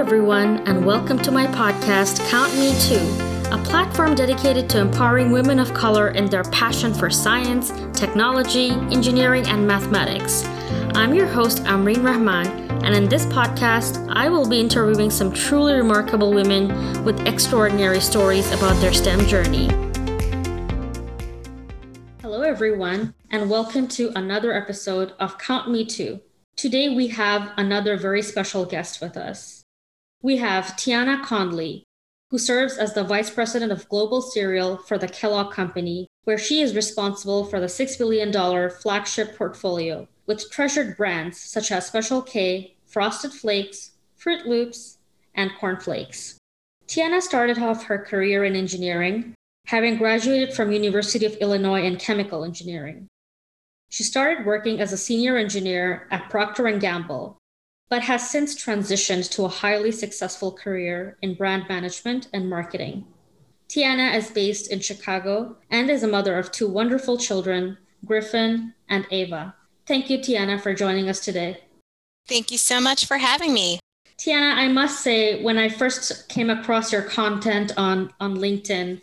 everyone, 0.00 0.66
and 0.66 0.86
welcome 0.86 1.18
to 1.18 1.30
my 1.30 1.46
podcast, 1.48 2.26
Count 2.30 2.50
Me 2.54 2.72
Too, 2.80 3.04
a 3.54 3.62
platform 3.62 4.14
dedicated 4.14 4.66
to 4.70 4.80
empowering 4.80 5.30
women 5.30 5.58
of 5.58 5.74
color 5.74 6.08
in 6.08 6.24
their 6.24 6.42
passion 6.44 6.94
for 6.94 7.10
science, 7.10 7.70
technology, 7.92 8.70
engineering, 8.70 9.46
and 9.46 9.66
mathematics. 9.66 10.46
I'm 10.94 11.12
your 11.12 11.26
host, 11.26 11.64
Amreen 11.64 12.02
Rahman, 12.02 12.46
and 12.82 12.94
in 12.94 13.10
this 13.10 13.26
podcast, 13.26 14.08
I 14.10 14.30
will 14.30 14.48
be 14.48 14.58
interviewing 14.58 15.10
some 15.10 15.34
truly 15.34 15.74
remarkable 15.74 16.32
women 16.32 17.04
with 17.04 17.20
extraordinary 17.26 18.00
stories 18.00 18.50
about 18.52 18.80
their 18.80 18.94
STEM 18.94 19.26
journey. 19.26 19.68
Hello, 22.22 22.40
everyone, 22.40 23.12
and 23.30 23.50
welcome 23.50 23.86
to 23.88 24.12
another 24.16 24.54
episode 24.54 25.12
of 25.20 25.36
Count 25.36 25.70
Me 25.70 25.84
Too. 25.84 26.20
Today, 26.56 26.88
we 26.88 27.08
have 27.08 27.52
another 27.58 27.98
very 27.98 28.22
special 28.22 28.64
guest 28.64 29.02
with 29.02 29.18
us. 29.18 29.59
We 30.22 30.36
have 30.36 30.76
Tiana 30.76 31.24
Conley, 31.24 31.84
who 32.30 32.36
serves 32.36 32.76
as 32.76 32.92
the 32.92 33.04
Vice 33.04 33.30
President 33.30 33.72
of 33.72 33.88
Global 33.88 34.20
Cereal 34.20 34.76
for 34.76 34.98
the 34.98 35.08
Kellogg 35.08 35.54
Company, 35.54 36.08
where 36.24 36.36
she 36.36 36.60
is 36.60 36.76
responsible 36.76 37.44
for 37.44 37.58
the 37.58 37.66
$6 37.66 37.96
billion 37.96 38.70
flagship 38.70 39.34
portfolio 39.38 40.06
with 40.26 40.50
treasured 40.50 40.98
brands 40.98 41.40
such 41.40 41.72
as 41.72 41.86
Special 41.86 42.20
K, 42.20 42.76
Frosted 42.86 43.32
Flakes, 43.32 43.92
Froot 44.18 44.44
Loops, 44.44 44.98
and 45.34 45.52
Corn 45.58 45.80
Flakes. 45.80 46.36
Tiana 46.86 47.22
started 47.22 47.58
off 47.58 47.84
her 47.84 47.98
career 47.98 48.44
in 48.44 48.54
engineering, 48.54 49.32
having 49.66 49.96
graduated 49.96 50.52
from 50.52 50.70
University 50.70 51.24
of 51.24 51.36
Illinois 51.36 51.82
in 51.84 51.96
chemical 51.96 52.44
engineering. 52.44 53.06
She 53.88 54.02
started 54.02 54.44
working 54.44 54.80
as 54.80 54.92
a 54.92 54.98
senior 54.98 55.38
engineer 55.38 56.06
at 56.10 56.28
Procter 56.28 56.70
& 56.70 56.78
Gamble, 56.78 57.38
but 57.90 58.02
has 58.02 58.30
since 58.30 58.54
transitioned 58.54 59.28
to 59.32 59.44
a 59.44 59.48
highly 59.48 59.90
successful 59.90 60.52
career 60.52 61.18
in 61.22 61.34
brand 61.34 61.68
management 61.68 62.28
and 62.32 62.48
marketing. 62.48 63.04
Tiana 63.68 64.14
is 64.14 64.30
based 64.30 64.70
in 64.70 64.80
Chicago 64.80 65.56
and 65.70 65.90
is 65.90 66.04
a 66.04 66.08
mother 66.08 66.38
of 66.38 66.52
two 66.52 66.68
wonderful 66.68 67.18
children, 67.18 67.76
Griffin 68.06 68.72
and 68.88 69.06
Ava. 69.10 69.54
Thank 69.86 70.08
you, 70.08 70.18
Tiana, 70.18 70.60
for 70.60 70.72
joining 70.72 71.08
us 71.08 71.20
today. 71.20 71.58
Thank 72.28 72.52
you 72.52 72.58
so 72.58 72.80
much 72.80 73.06
for 73.06 73.18
having 73.18 73.52
me. 73.52 73.80
Tiana, 74.18 74.54
I 74.54 74.68
must 74.68 75.00
say, 75.02 75.42
when 75.42 75.58
I 75.58 75.68
first 75.68 76.28
came 76.28 76.50
across 76.50 76.92
your 76.92 77.02
content 77.02 77.72
on, 77.76 78.12
on 78.20 78.36
LinkedIn, 78.36 79.00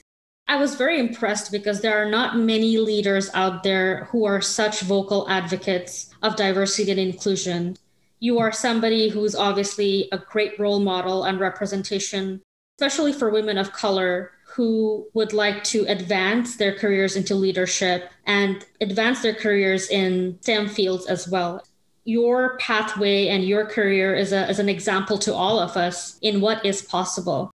I 0.47 0.55
was 0.55 0.75
very 0.75 0.97
impressed 0.97 1.51
because 1.51 1.81
there 1.81 2.01
are 2.01 2.09
not 2.09 2.37
many 2.37 2.77
leaders 2.77 3.29
out 3.33 3.63
there 3.63 4.05
who 4.05 4.23
are 4.23 4.39
such 4.39 4.81
vocal 4.81 5.29
advocates 5.29 6.13
of 6.21 6.37
diversity 6.37 6.91
and 6.91 6.99
inclusion 6.99 7.77
you 8.19 8.39
are 8.39 8.51
somebody 8.51 9.09
who's 9.09 9.35
obviously 9.35 10.09
a 10.11 10.17
great 10.17 10.59
role 10.59 10.79
model 10.79 11.23
and 11.23 11.39
representation, 11.39 12.41
especially 12.79 13.13
for 13.13 13.29
women 13.29 13.57
of 13.57 13.73
color 13.73 14.31
who 14.45 15.07
would 15.13 15.33
like 15.33 15.63
to 15.63 15.85
advance 15.87 16.55
their 16.55 16.73
careers 16.73 17.15
into 17.15 17.35
leadership 17.35 18.09
and 18.25 18.65
advance 18.81 19.21
their 19.21 19.35
careers 19.35 19.89
in 19.89 20.37
STEM 20.41 20.69
fields 20.69 21.05
as 21.05 21.27
well. 21.27 21.63
Your 22.05 22.57
pathway 22.57 23.27
and 23.27 23.43
your 23.43 23.65
career 23.65 24.15
is, 24.15 24.31
a, 24.31 24.49
is 24.49 24.59
an 24.59 24.69
example 24.69 25.17
to 25.19 25.33
all 25.33 25.59
of 25.59 25.75
us 25.75 26.17
in 26.21 26.41
what 26.41 26.65
is 26.65 26.81
possible. 26.81 27.51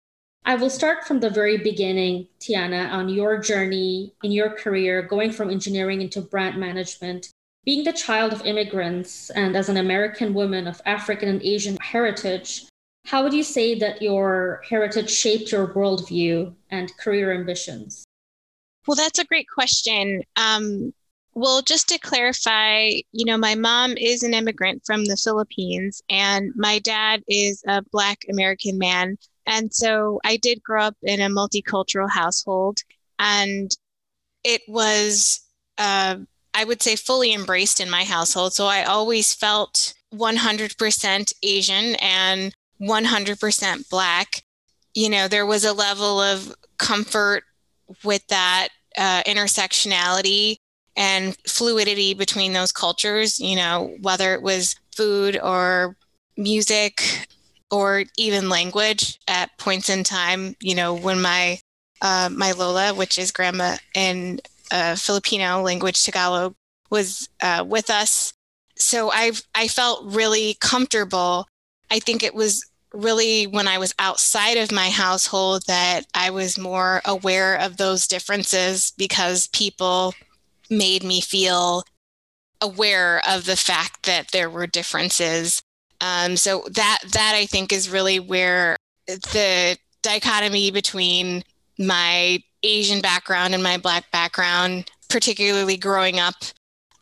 I 0.44 0.56
will 0.56 0.70
start 0.70 1.06
from 1.06 1.20
the 1.20 1.30
very 1.30 1.58
beginning, 1.58 2.26
Tiana, 2.40 2.90
on 2.90 3.08
your 3.08 3.38
journey 3.38 4.12
in 4.22 4.32
your 4.32 4.50
career, 4.50 5.02
going 5.02 5.30
from 5.30 5.50
engineering 5.50 6.00
into 6.00 6.20
brand 6.20 6.58
management 6.58 7.30
being 7.64 7.84
the 7.84 7.92
child 7.92 8.32
of 8.32 8.46
immigrants 8.46 9.30
and 9.30 9.56
as 9.56 9.68
an 9.68 9.76
American 9.76 10.34
woman 10.34 10.66
of 10.66 10.80
African 10.86 11.28
and 11.28 11.42
Asian 11.42 11.76
heritage, 11.80 12.66
how 13.04 13.22
would 13.22 13.32
you 13.32 13.42
say 13.42 13.78
that 13.78 14.00
your 14.00 14.62
heritage 14.68 15.10
shaped 15.10 15.52
your 15.52 15.68
worldview 15.68 16.54
and 16.70 16.96
career 16.98 17.32
ambitions? 17.32 18.04
Well, 18.86 18.96
that's 18.96 19.18
a 19.18 19.24
great 19.24 19.46
question. 19.48 20.22
Um, 20.36 20.92
well, 21.34 21.62
just 21.62 21.88
to 21.88 21.98
clarify, 21.98 22.88
you 23.12 23.24
know, 23.24 23.36
my 23.36 23.54
mom 23.54 23.96
is 23.96 24.22
an 24.22 24.34
immigrant 24.34 24.82
from 24.84 25.04
the 25.04 25.16
Philippines, 25.16 26.02
and 26.10 26.52
my 26.56 26.80
dad 26.80 27.22
is 27.28 27.62
a 27.68 27.82
Black 27.92 28.24
American 28.30 28.78
man. 28.78 29.16
And 29.46 29.72
so 29.72 30.20
I 30.24 30.36
did 30.38 30.62
grow 30.62 30.84
up 30.84 30.96
in 31.02 31.20
a 31.20 31.28
multicultural 31.28 32.10
household, 32.10 32.78
and 33.18 33.70
it 34.44 34.62
was 34.66 35.40
uh, 35.78 36.16
I 36.54 36.64
would 36.64 36.82
say 36.82 36.96
fully 36.96 37.32
embraced 37.32 37.80
in 37.80 37.90
my 37.90 38.04
household. 38.04 38.54
So 38.54 38.66
I 38.66 38.84
always 38.84 39.34
felt 39.34 39.94
100% 40.14 41.32
Asian 41.42 41.94
and 41.96 42.54
100% 42.80 43.88
Black. 43.88 44.42
You 44.94 45.08
know, 45.08 45.28
there 45.28 45.46
was 45.46 45.64
a 45.64 45.72
level 45.72 46.20
of 46.20 46.54
comfort 46.78 47.44
with 48.04 48.26
that 48.28 48.68
uh, 48.96 49.22
intersectionality 49.24 50.56
and 50.96 51.36
fluidity 51.46 52.14
between 52.14 52.52
those 52.52 52.72
cultures, 52.72 53.38
you 53.38 53.56
know, 53.56 53.96
whether 54.00 54.34
it 54.34 54.42
was 54.42 54.76
food 54.94 55.38
or 55.40 55.96
music 56.36 57.26
or 57.70 58.04
even 58.16 58.48
language 58.48 59.18
at 59.28 59.56
points 59.58 59.88
in 59.88 60.02
time, 60.02 60.56
you 60.60 60.74
know, 60.74 60.94
when 60.94 61.22
my 61.22 61.58
uh, 62.02 62.30
my 62.32 62.52
Lola, 62.52 62.94
which 62.94 63.18
is 63.18 63.30
grandma 63.30 63.76
in 63.94 64.40
uh, 64.70 64.96
Filipino 64.96 65.62
language, 65.62 66.02
Tagalog, 66.02 66.54
was 66.90 67.28
uh, 67.42 67.64
with 67.66 67.90
us. 67.90 68.32
So 68.76 69.10
I 69.12 69.32
I 69.54 69.68
felt 69.68 70.04
really 70.12 70.56
comfortable. 70.60 71.46
I 71.90 71.98
think 71.98 72.22
it 72.22 72.34
was 72.34 72.64
really 72.92 73.46
when 73.46 73.68
I 73.68 73.78
was 73.78 73.94
outside 73.98 74.56
of 74.56 74.72
my 74.72 74.90
household 74.90 75.62
that 75.66 76.06
I 76.14 76.30
was 76.30 76.58
more 76.58 77.00
aware 77.04 77.56
of 77.56 77.76
those 77.76 78.06
differences 78.06 78.92
because 78.96 79.48
people 79.48 80.14
made 80.68 81.04
me 81.04 81.20
feel 81.20 81.84
aware 82.60 83.22
of 83.28 83.46
the 83.46 83.56
fact 83.56 84.04
that 84.06 84.30
there 84.32 84.50
were 84.50 84.66
differences. 84.66 85.62
Um, 86.00 86.36
so 86.36 86.64
that 86.70 86.98
that 87.12 87.34
I 87.36 87.46
think 87.46 87.72
is 87.72 87.90
really 87.90 88.18
where 88.18 88.76
the 89.06 89.76
dichotomy 90.02 90.70
between 90.70 91.42
my 91.78 92.42
Asian 92.62 93.00
background 93.00 93.54
and 93.54 93.62
my 93.62 93.76
Black 93.76 94.10
background, 94.10 94.90
particularly 95.08 95.76
growing 95.76 96.18
up 96.18 96.34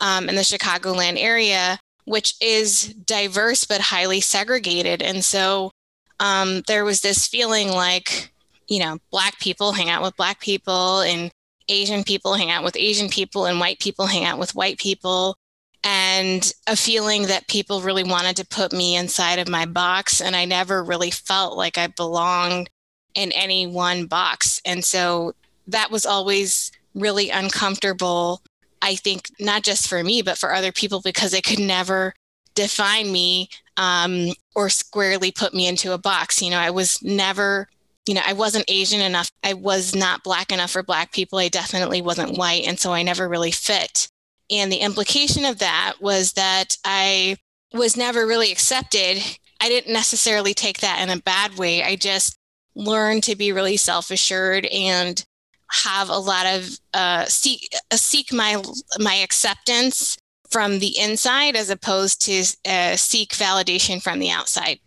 um, 0.01 0.29
in 0.29 0.35
the 0.35 0.41
Chicagoland 0.41 1.17
area, 1.17 1.79
which 2.05 2.33
is 2.41 2.93
diverse 3.05 3.65
but 3.65 3.81
highly 3.81 4.21
segregated. 4.21 5.01
And 5.01 5.23
so 5.23 5.71
um, 6.19 6.61
there 6.67 6.85
was 6.85 7.01
this 7.01 7.27
feeling 7.27 7.69
like, 7.69 8.31
you 8.67 8.79
know, 8.79 8.97
Black 9.11 9.39
people 9.39 9.73
hang 9.73 9.89
out 9.89 10.01
with 10.01 10.15
Black 10.17 10.39
people, 10.39 11.01
and 11.01 11.31
Asian 11.67 12.03
people 12.03 12.33
hang 12.33 12.51
out 12.51 12.63
with 12.63 12.75
Asian 12.75 13.09
people, 13.09 13.45
and 13.45 13.59
white 13.59 13.79
people 13.79 14.05
hang 14.05 14.25
out 14.25 14.39
with 14.39 14.55
white 14.55 14.77
people. 14.77 15.35
And 15.81 16.51
a 16.67 16.75
feeling 16.75 17.27
that 17.27 17.47
people 17.47 17.79
really 17.79 18.03
wanted 18.03 18.35
to 18.37 18.45
put 18.45 18.73
me 18.73 18.97
inside 18.97 19.39
of 19.39 19.47
my 19.47 19.65
box. 19.65 20.19
And 20.19 20.35
I 20.35 20.43
never 20.43 20.83
really 20.83 21.09
felt 21.09 21.55
like 21.55 21.77
I 21.77 21.87
belonged 21.87 22.69
in 23.15 23.31
any 23.31 23.65
one 23.65 24.05
box. 24.05 24.61
And 24.65 24.83
so 24.83 25.33
that 25.71 25.91
was 25.91 26.05
always 26.05 26.71
really 26.93 27.29
uncomfortable, 27.29 28.41
I 28.81 28.95
think, 28.95 29.29
not 29.39 29.63
just 29.63 29.87
for 29.87 30.03
me, 30.03 30.21
but 30.21 30.37
for 30.37 30.53
other 30.53 30.71
people, 30.71 31.01
because 31.01 31.31
they 31.31 31.41
could 31.41 31.59
never 31.59 32.13
define 32.55 33.11
me 33.11 33.49
um, 33.77 34.29
or 34.55 34.69
squarely 34.69 35.31
put 35.31 35.53
me 35.53 35.67
into 35.67 35.93
a 35.93 35.97
box. 35.97 36.41
You 36.41 36.51
know, 36.51 36.57
I 36.57 36.71
was 36.71 37.01
never, 37.01 37.67
you 38.05 38.13
know, 38.13 38.21
I 38.25 38.33
wasn't 38.33 38.65
Asian 38.67 39.01
enough. 39.01 39.31
I 39.43 39.53
was 39.53 39.95
not 39.95 40.23
Black 40.23 40.51
enough 40.51 40.71
for 40.71 40.83
Black 40.83 41.11
people. 41.11 41.39
I 41.39 41.47
definitely 41.47 42.01
wasn't 42.01 42.37
white. 42.37 42.67
And 42.67 42.79
so 42.79 42.91
I 42.91 43.03
never 43.03 43.29
really 43.29 43.51
fit. 43.51 44.09
And 44.51 44.71
the 44.71 44.77
implication 44.77 45.45
of 45.45 45.59
that 45.59 45.95
was 46.01 46.33
that 46.33 46.75
I 46.83 47.37
was 47.73 47.95
never 47.95 48.25
really 48.25 48.51
accepted. 48.51 49.23
I 49.61 49.69
didn't 49.69 49.93
necessarily 49.93 50.53
take 50.53 50.79
that 50.79 51.01
in 51.01 51.09
a 51.09 51.21
bad 51.21 51.57
way. 51.57 51.83
I 51.83 51.95
just 51.95 52.37
learned 52.75 53.23
to 53.23 53.35
be 53.35 53.51
really 53.51 53.77
self 53.77 54.09
assured 54.09 54.65
and 54.65 55.23
have 55.71 56.09
a 56.09 56.17
lot 56.17 56.45
of 56.45 56.79
uh, 56.93 57.25
seek 57.25 57.69
uh, 57.91 57.95
seek 57.95 58.33
my 58.33 58.61
my 58.99 59.15
acceptance 59.15 60.17
from 60.49 60.79
the 60.79 60.97
inside 60.97 61.55
as 61.55 61.69
opposed 61.69 62.21
to 62.25 62.43
uh, 62.65 62.95
seek 62.95 63.31
validation 63.31 64.01
from 64.01 64.19
the 64.19 64.31
outside. 64.31 64.79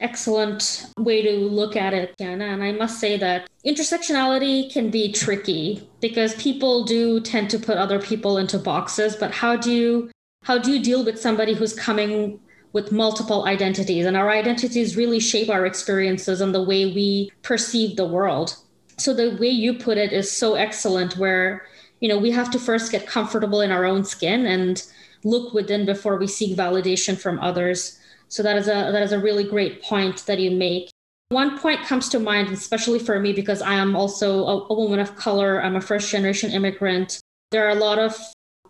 Excellent 0.00 0.86
way 0.98 1.22
to 1.22 1.32
look 1.32 1.76
at 1.76 1.94
it, 1.94 2.14
Anna. 2.18 2.46
And 2.46 2.62
I 2.62 2.72
must 2.72 2.98
say 2.98 3.16
that 3.18 3.48
intersectionality 3.64 4.72
can 4.72 4.90
be 4.90 5.12
tricky 5.12 5.88
because 6.00 6.34
people 6.36 6.84
do 6.84 7.20
tend 7.20 7.50
to 7.50 7.58
put 7.58 7.78
other 7.78 8.00
people 8.00 8.38
into 8.38 8.58
boxes. 8.58 9.14
But 9.14 9.30
how 9.32 9.56
do 9.56 9.72
you 9.72 10.10
how 10.44 10.58
do 10.58 10.72
you 10.72 10.82
deal 10.82 11.04
with 11.04 11.20
somebody 11.20 11.54
who's 11.54 11.72
coming 11.72 12.40
with 12.72 12.90
multiple 12.90 13.44
identities? 13.44 14.06
And 14.06 14.16
our 14.16 14.30
identities 14.30 14.96
really 14.96 15.20
shape 15.20 15.48
our 15.48 15.66
experiences 15.66 16.40
and 16.40 16.52
the 16.52 16.62
way 16.62 16.86
we 16.86 17.30
perceive 17.42 17.96
the 17.96 18.06
world 18.06 18.56
so 18.98 19.14
the 19.14 19.36
way 19.40 19.48
you 19.48 19.74
put 19.74 19.98
it 19.98 20.12
is 20.12 20.30
so 20.30 20.54
excellent 20.54 21.16
where 21.16 21.66
you 22.00 22.08
know 22.08 22.18
we 22.18 22.30
have 22.30 22.50
to 22.50 22.58
first 22.58 22.92
get 22.92 23.06
comfortable 23.06 23.60
in 23.60 23.72
our 23.72 23.84
own 23.84 24.04
skin 24.04 24.46
and 24.46 24.84
look 25.24 25.54
within 25.54 25.86
before 25.86 26.16
we 26.16 26.26
seek 26.26 26.56
validation 26.56 27.16
from 27.16 27.38
others 27.40 27.98
So 28.32 28.42
that 28.44 28.56
is 28.56 28.66
a 28.66 28.90
that 28.92 29.02
is 29.02 29.12
a 29.12 29.18
really 29.18 29.44
great 29.44 29.82
point 29.82 30.24
that 30.24 30.38
you 30.38 30.50
make. 30.50 30.88
One 31.28 31.58
point 31.58 31.84
comes 31.84 32.08
to 32.08 32.18
mind, 32.18 32.48
especially 32.48 32.98
for 32.98 33.20
me, 33.20 33.34
because 33.34 33.60
I 33.60 33.74
am 33.74 33.94
also 33.94 34.44
a, 34.46 34.66
a 34.70 34.74
woman 34.74 35.00
of 35.00 35.16
color. 35.16 35.62
I'm 35.62 35.76
a 35.76 35.82
first 35.82 36.10
generation 36.10 36.50
immigrant. 36.50 37.20
There 37.50 37.66
are 37.66 37.76
a 37.76 37.84
lot 37.88 37.98
of 37.98 38.16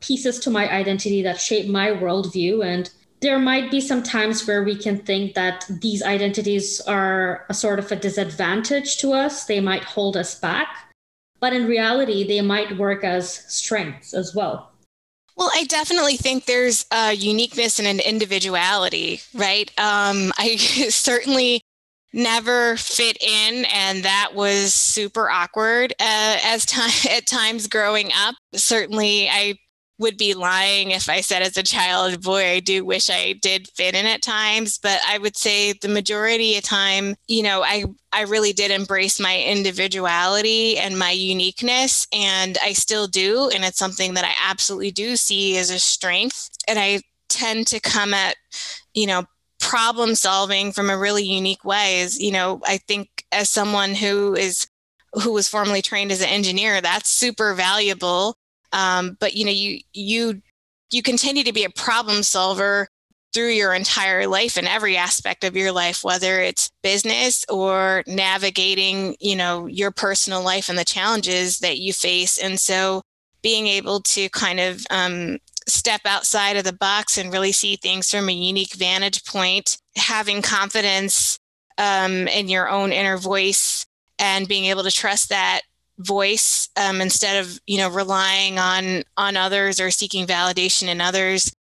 pieces 0.00 0.40
to 0.40 0.50
my 0.50 0.68
identity 0.68 1.22
that 1.22 1.40
shape 1.40 1.68
my 1.68 1.90
worldview. 1.90 2.66
And 2.66 2.90
there 3.22 3.38
might 3.38 3.70
be 3.70 3.80
some 3.80 4.02
times 4.02 4.46
where 4.46 4.64
we 4.64 4.76
can 4.76 4.98
think 4.98 5.34
that 5.34 5.64
these 5.80 6.02
identities 6.02 6.80
are 6.82 7.46
a 7.48 7.54
sort 7.54 7.78
of 7.78 7.90
a 7.90 7.96
disadvantage 7.96 8.98
to 8.98 9.12
us. 9.12 9.44
They 9.44 9.60
might 9.60 9.84
hold 9.84 10.16
us 10.16 10.38
back. 10.38 10.92
But 11.40 11.52
in 11.52 11.66
reality, 11.66 12.26
they 12.26 12.40
might 12.40 12.76
work 12.76 13.04
as 13.04 13.32
strengths 13.52 14.12
as 14.12 14.34
well. 14.34 14.72
Well, 15.36 15.50
I 15.54 15.64
definitely 15.64 16.16
think 16.16 16.44
there's 16.44 16.84
a 16.92 17.14
uniqueness 17.14 17.78
and 17.78 17.88
an 17.88 18.00
individuality, 18.00 19.20
right? 19.34 19.70
Um, 19.78 20.32
I 20.36 20.56
certainly 20.90 21.62
never 22.12 22.76
fit 22.76 23.16
in, 23.22 23.64
and 23.72 24.04
that 24.04 24.32
was 24.34 24.74
super 24.74 25.30
awkward 25.30 25.92
uh, 25.98 26.38
as 26.44 26.66
time 26.66 26.90
at 27.10 27.26
times 27.26 27.66
growing 27.68 28.10
up. 28.14 28.34
Certainly, 28.54 29.28
I 29.28 29.54
would 29.98 30.16
be 30.16 30.34
lying 30.34 30.90
if 30.90 31.08
I 31.08 31.20
said 31.20 31.42
as 31.42 31.56
a 31.56 31.62
child, 31.62 32.22
boy, 32.22 32.50
I 32.50 32.60
do 32.60 32.84
wish 32.84 33.08
I 33.08 33.34
did 33.34 33.68
fit 33.68 33.94
in 33.94 34.06
at 34.06 34.22
times. 34.22 34.78
But 34.78 35.00
I 35.06 35.18
would 35.18 35.36
say 35.36 35.72
the 35.72 35.88
majority 35.88 36.56
of 36.56 36.64
time, 36.64 37.14
you 37.28 37.42
know, 37.42 37.62
I 37.62 37.84
I 38.12 38.22
really 38.22 38.52
did 38.52 38.70
embrace 38.70 39.20
my 39.20 39.38
individuality 39.38 40.78
and 40.78 40.98
my 40.98 41.10
uniqueness, 41.10 42.06
and 42.12 42.58
I 42.62 42.72
still 42.72 43.06
do. 43.06 43.50
And 43.54 43.64
it's 43.64 43.78
something 43.78 44.14
that 44.14 44.24
I 44.24 44.32
absolutely 44.50 44.90
do 44.90 45.16
see 45.16 45.56
as 45.56 45.70
a 45.70 45.78
strength. 45.78 46.50
And 46.66 46.78
I 46.78 47.00
tend 47.28 47.66
to 47.68 47.80
come 47.80 48.12
at, 48.12 48.36
you 48.94 49.06
know, 49.06 49.24
problem 49.60 50.14
solving 50.14 50.72
from 50.72 50.90
a 50.90 50.98
really 50.98 51.24
unique 51.24 51.64
way. 51.64 52.00
Is, 52.00 52.20
you 52.20 52.32
know, 52.32 52.60
I 52.66 52.78
think 52.78 53.24
as 53.30 53.48
someone 53.48 53.94
who 53.94 54.34
is 54.34 54.66
who 55.22 55.32
was 55.32 55.48
formerly 55.48 55.82
trained 55.82 56.10
as 56.10 56.22
an 56.22 56.28
engineer, 56.28 56.80
that's 56.80 57.10
super 57.10 57.54
valuable 57.54 58.36
um, 58.72 59.16
but 59.20 59.34
you 59.34 59.44
know, 59.44 59.50
you 59.50 59.80
you 59.92 60.42
you 60.90 61.02
continue 61.02 61.44
to 61.44 61.52
be 61.52 61.64
a 61.64 61.70
problem 61.70 62.22
solver 62.22 62.88
through 63.32 63.50
your 63.50 63.72
entire 63.72 64.26
life 64.26 64.58
in 64.58 64.66
every 64.66 64.96
aspect 64.96 65.42
of 65.42 65.56
your 65.56 65.72
life 65.72 66.04
whether 66.04 66.42
it's 66.42 66.70
business 66.82 67.46
or 67.48 68.04
navigating 68.06 69.16
you 69.20 69.34
know 69.34 69.66
your 69.66 69.90
personal 69.90 70.42
life 70.42 70.68
and 70.68 70.78
the 70.78 70.84
challenges 70.84 71.58
that 71.60 71.78
you 71.78 71.92
face. 71.92 72.38
And 72.38 72.60
so 72.60 73.02
being 73.42 73.66
able 73.66 74.00
to 74.00 74.28
kind 74.28 74.60
of 74.60 74.84
um, 74.90 75.38
step 75.68 76.02
outside 76.04 76.56
of 76.56 76.64
the 76.64 76.72
box 76.72 77.18
and 77.18 77.32
really 77.32 77.52
see 77.52 77.76
things 77.76 78.10
from 78.10 78.28
a 78.28 78.32
unique 78.32 78.74
vantage 78.74 79.24
point 79.24 79.78
having 79.96 80.42
confidence 80.42 81.38
um, 81.78 82.28
in 82.28 82.48
your 82.48 82.68
own 82.68 82.92
inner 82.92 83.16
voice 83.16 83.86
and 84.18 84.48
being 84.48 84.66
able 84.66 84.84
to 84.84 84.90
trust 84.90 85.28
that 85.30 85.62
voice 85.98 86.68
um, 86.76 87.00
instead 87.00 87.42
of 87.44 87.60
you 87.66 87.78
know 87.78 87.88
relying 87.88 88.58
on 88.58 89.02
on 89.16 89.36
others 89.36 89.80
or 89.80 89.90
seeking 89.90 90.26
validation 90.26 90.88
in 90.88 91.00
others 91.00 91.54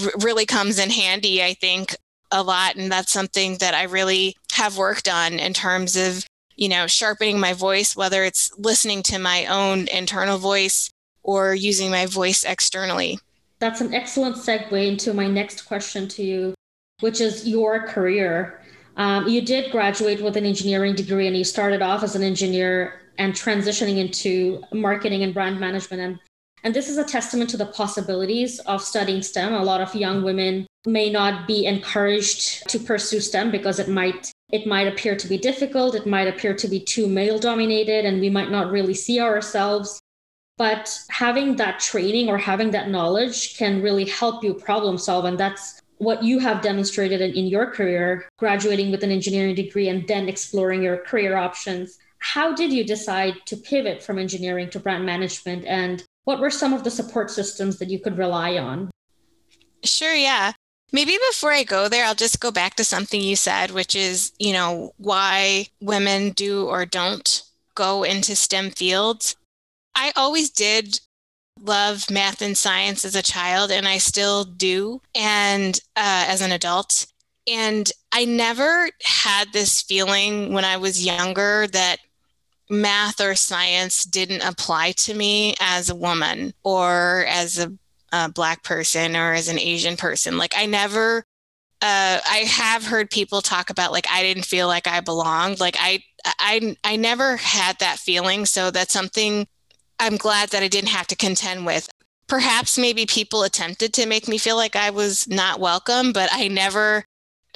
r- 0.00 0.12
really 0.20 0.46
comes 0.46 0.78
in 0.78 0.90
handy 0.90 1.42
i 1.42 1.54
think 1.54 1.94
a 2.30 2.42
lot. 2.42 2.76
And 2.76 2.92
that's 2.92 3.12
something 3.12 3.56
that 3.58 3.74
i 3.74 3.84
really 3.84 4.36
have 4.52 4.76
worked 4.76 5.08
on 5.08 5.34
in 5.34 5.52
terms 5.52 5.96
of 5.96 6.26
you 6.56 6.68
know 6.68 6.86
sharpening 6.86 7.40
my 7.40 7.52
voice 7.52 7.96
whether 7.96 8.24
it's 8.24 8.50
listening 8.58 9.02
to 9.04 9.18
my 9.18 9.46
own 9.46 9.88
internal 9.88 10.38
voice 10.38 10.90
or 11.22 11.54
using 11.54 11.90
my 11.90 12.06
voice 12.06 12.44
externally. 12.44 13.18
That's 13.58 13.80
an 13.80 13.92
excellent 13.92 14.36
segue 14.36 14.86
into 14.86 15.12
my 15.12 15.26
next 15.26 15.62
question 15.62 16.08
to 16.08 16.22
you 16.22 16.54
which 17.00 17.20
is 17.20 17.46
your 17.46 17.86
career. 17.86 18.60
Um, 18.96 19.28
you 19.28 19.40
did 19.40 19.70
graduate 19.70 20.20
with 20.20 20.36
an 20.36 20.44
engineering 20.44 20.96
degree 20.96 21.28
and 21.28 21.36
you 21.36 21.44
started 21.44 21.82
off 21.82 22.02
as 22.02 22.16
an 22.16 22.22
engineer 22.22 23.00
and 23.18 23.34
transitioning 23.34 23.98
into 23.98 24.62
marketing 24.72 25.22
and 25.22 25.34
brand 25.34 25.60
management. 25.60 26.00
And, 26.00 26.18
and 26.64 26.74
this 26.74 26.88
is 26.88 26.96
a 26.96 27.04
testament 27.04 27.50
to 27.50 27.56
the 27.56 27.66
possibilities 27.66 28.60
of 28.60 28.82
studying 28.82 29.22
STEM. 29.22 29.52
A 29.52 29.62
lot 29.62 29.80
of 29.80 29.94
young 29.94 30.22
women 30.22 30.66
may 30.86 31.10
not 31.10 31.46
be 31.46 31.66
encouraged 31.66 32.68
to 32.68 32.78
pursue 32.78 33.20
STEM 33.20 33.50
because 33.50 33.78
it 33.78 33.88
might 33.88 34.32
it 34.50 34.66
might 34.66 34.88
appear 34.88 35.14
to 35.14 35.28
be 35.28 35.36
difficult, 35.36 35.94
it 35.94 36.06
might 36.06 36.26
appear 36.26 36.54
to 36.54 36.68
be 36.68 36.80
too 36.80 37.06
male 37.06 37.38
dominated, 37.38 38.06
and 38.06 38.18
we 38.18 38.30
might 38.30 38.50
not 38.50 38.70
really 38.70 38.94
see 38.94 39.20
ourselves. 39.20 40.00
But 40.56 40.98
having 41.10 41.56
that 41.56 41.80
training 41.80 42.30
or 42.30 42.38
having 42.38 42.70
that 42.70 42.88
knowledge 42.88 43.58
can 43.58 43.82
really 43.82 44.06
help 44.06 44.42
you 44.42 44.54
problem 44.54 44.96
solve. 44.96 45.26
And 45.26 45.38
that's 45.38 45.82
what 45.98 46.22
you 46.22 46.38
have 46.38 46.62
demonstrated 46.62 47.20
in, 47.20 47.34
in 47.34 47.46
your 47.46 47.70
career, 47.70 48.26
graduating 48.38 48.90
with 48.90 49.02
an 49.02 49.10
engineering 49.10 49.54
degree 49.54 49.90
and 49.90 50.08
then 50.08 50.30
exploring 50.30 50.82
your 50.82 50.96
career 50.96 51.36
options 51.36 51.98
how 52.20 52.52
did 52.54 52.72
you 52.72 52.84
decide 52.84 53.34
to 53.46 53.56
pivot 53.56 54.02
from 54.02 54.18
engineering 54.18 54.70
to 54.70 54.80
brand 54.80 55.04
management 55.04 55.64
and 55.64 56.04
what 56.24 56.40
were 56.40 56.50
some 56.50 56.74
of 56.74 56.84
the 56.84 56.90
support 56.90 57.30
systems 57.30 57.78
that 57.78 57.88
you 57.88 57.98
could 57.98 58.18
rely 58.18 58.58
on? 58.58 58.90
Sure 59.84 60.14
yeah. 60.14 60.52
Maybe 60.90 61.18
before 61.30 61.52
i 61.52 61.64
go 61.64 61.88
there 61.88 62.04
i'll 62.06 62.14
just 62.14 62.40
go 62.40 62.50
back 62.50 62.74
to 62.76 62.84
something 62.84 63.20
you 63.20 63.36
said 63.36 63.72
which 63.72 63.94
is 63.94 64.32
you 64.38 64.54
know 64.54 64.94
why 64.96 65.66
women 65.80 66.30
do 66.30 66.64
or 66.66 66.86
don't 66.86 67.42
go 67.78 68.02
into 68.02 68.34
stem 68.34 68.70
fields. 68.70 69.36
I 69.94 70.12
always 70.16 70.50
did 70.50 70.98
love 71.60 72.10
math 72.10 72.42
and 72.42 72.58
science 72.58 73.04
as 73.04 73.14
a 73.16 73.22
child 73.22 73.70
and 73.70 73.88
i 73.88 73.98
still 73.98 74.44
do 74.44 75.00
and 75.14 75.78
uh, 75.96 76.26
as 76.28 76.40
an 76.40 76.52
adult. 76.52 77.06
And 77.46 77.90
I 78.12 78.24
never 78.24 78.90
had 79.02 79.52
this 79.52 79.80
feeling 79.80 80.52
when 80.52 80.64
I 80.64 80.76
was 80.76 81.06
younger 81.06 81.66
that 81.68 81.98
math 82.70 83.20
or 83.20 83.34
science 83.34 84.04
didn't 84.04 84.42
apply 84.42 84.92
to 84.92 85.14
me 85.14 85.54
as 85.60 85.88
a 85.88 85.94
woman 85.94 86.52
or 86.62 87.24
as 87.28 87.58
a, 87.58 87.72
a 88.12 88.28
black 88.28 88.62
person 88.62 89.16
or 89.16 89.32
as 89.32 89.48
an 89.48 89.58
Asian 89.58 89.96
person. 89.96 90.38
Like 90.38 90.54
I 90.56 90.66
never 90.66 91.24
uh, 91.80 92.18
I 92.28 92.38
have 92.48 92.84
heard 92.84 93.08
people 93.08 93.40
talk 93.40 93.70
about 93.70 93.92
like 93.92 94.06
I 94.10 94.22
didn't 94.22 94.44
feel 94.44 94.66
like 94.66 94.88
I 94.88 95.00
belonged. 95.00 95.60
Like 95.60 95.76
I 95.78 96.02
I 96.24 96.76
I 96.82 96.96
never 96.96 97.36
had 97.36 97.78
that 97.78 97.98
feeling. 97.98 98.46
So 98.46 98.70
that's 98.70 98.92
something 98.92 99.46
I'm 100.00 100.16
glad 100.16 100.50
that 100.50 100.62
I 100.62 100.68
didn't 100.68 100.90
have 100.90 101.06
to 101.08 101.16
contend 101.16 101.66
with. 101.66 101.88
Perhaps 102.26 102.78
maybe 102.78 103.06
people 103.06 103.42
attempted 103.42 103.94
to 103.94 104.06
make 104.06 104.28
me 104.28 104.38
feel 104.38 104.56
like 104.56 104.76
I 104.76 104.90
was 104.90 105.26
not 105.28 105.60
welcome, 105.60 106.12
but 106.12 106.28
I 106.32 106.48
never 106.48 107.04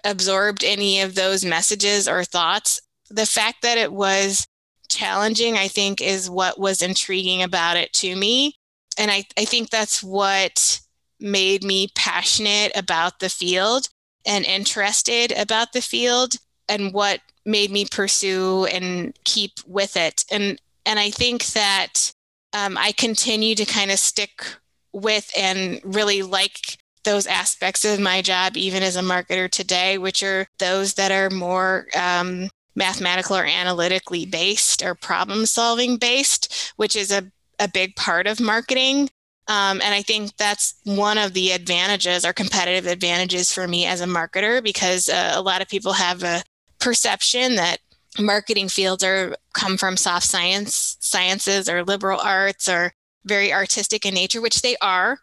absorbed 0.04 0.64
any 0.64 1.00
of 1.00 1.14
those 1.14 1.44
messages 1.44 2.08
or 2.08 2.24
thoughts. 2.24 2.80
The 3.10 3.26
fact 3.26 3.62
that 3.62 3.76
it 3.76 3.92
was 3.92 4.46
challenging, 4.92 5.56
I 5.56 5.68
think, 5.68 6.00
is 6.00 6.30
what 6.30 6.58
was 6.58 6.82
intriguing 6.82 7.42
about 7.42 7.76
it 7.76 7.92
to 7.94 8.14
me. 8.14 8.54
And 8.98 9.10
I, 9.10 9.24
I 9.38 9.44
think 9.44 9.70
that's 9.70 10.02
what 10.02 10.80
made 11.20 11.62
me 11.62 11.88
passionate 11.94 12.72
about 12.74 13.20
the 13.20 13.28
field 13.28 13.88
and 14.26 14.44
interested 14.44 15.32
about 15.32 15.72
the 15.72 15.80
field 15.80 16.34
and 16.68 16.92
what 16.92 17.20
made 17.44 17.70
me 17.70 17.86
pursue 17.90 18.66
and 18.66 19.16
keep 19.24 19.52
with 19.66 19.96
it. 19.96 20.24
And 20.30 20.60
and 20.84 20.98
I 20.98 21.10
think 21.10 21.46
that 21.46 22.12
um, 22.52 22.76
I 22.76 22.92
continue 22.92 23.54
to 23.54 23.64
kind 23.64 23.90
of 23.90 23.98
stick 23.98 24.44
with 24.92 25.30
and 25.36 25.80
really 25.84 26.22
like 26.22 26.78
those 27.04 27.26
aspects 27.26 27.84
of 27.84 28.00
my 28.00 28.22
job, 28.22 28.56
even 28.56 28.82
as 28.82 28.96
a 28.96 29.00
marketer 29.00 29.50
today, 29.50 29.98
which 29.98 30.22
are 30.22 30.46
those 30.58 30.94
that 30.94 31.10
are 31.10 31.30
more 31.30 31.86
um, 31.96 32.50
mathematical 32.74 33.36
or 33.36 33.44
analytically 33.44 34.26
based 34.26 34.82
or 34.82 34.94
problem 34.94 35.46
solving 35.46 35.96
based, 35.96 36.72
which 36.76 36.96
is 36.96 37.10
a, 37.10 37.30
a 37.58 37.68
big 37.68 37.96
part 37.96 38.26
of 38.26 38.40
marketing. 38.40 39.10
Um, 39.48 39.80
and 39.82 39.94
I 39.94 40.02
think 40.02 40.36
that's 40.36 40.74
one 40.84 41.18
of 41.18 41.34
the 41.34 41.50
advantages 41.50 42.24
or 42.24 42.32
competitive 42.32 42.86
advantages 42.86 43.52
for 43.52 43.66
me 43.66 43.86
as 43.86 44.00
a 44.00 44.06
marketer 44.06 44.62
because 44.62 45.08
uh, 45.08 45.32
a 45.34 45.42
lot 45.42 45.60
of 45.60 45.68
people 45.68 45.92
have 45.92 46.22
a 46.22 46.42
perception 46.78 47.56
that 47.56 47.78
marketing 48.18 48.68
fields 48.68 49.02
are 49.02 49.34
come 49.54 49.76
from 49.76 49.96
soft 49.96 50.26
science 50.26 50.96
sciences 51.00 51.68
or 51.68 51.84
liberal 51.84 52.20
arts 52.20 52.68
or 52.68 52.92
very 53.24 53.52
artistic 53.52 54.04
in 54.04 54.14
nature 54.14 54.40
which 54.40 54.60
they 54.62 54.76
are 54.82 55.18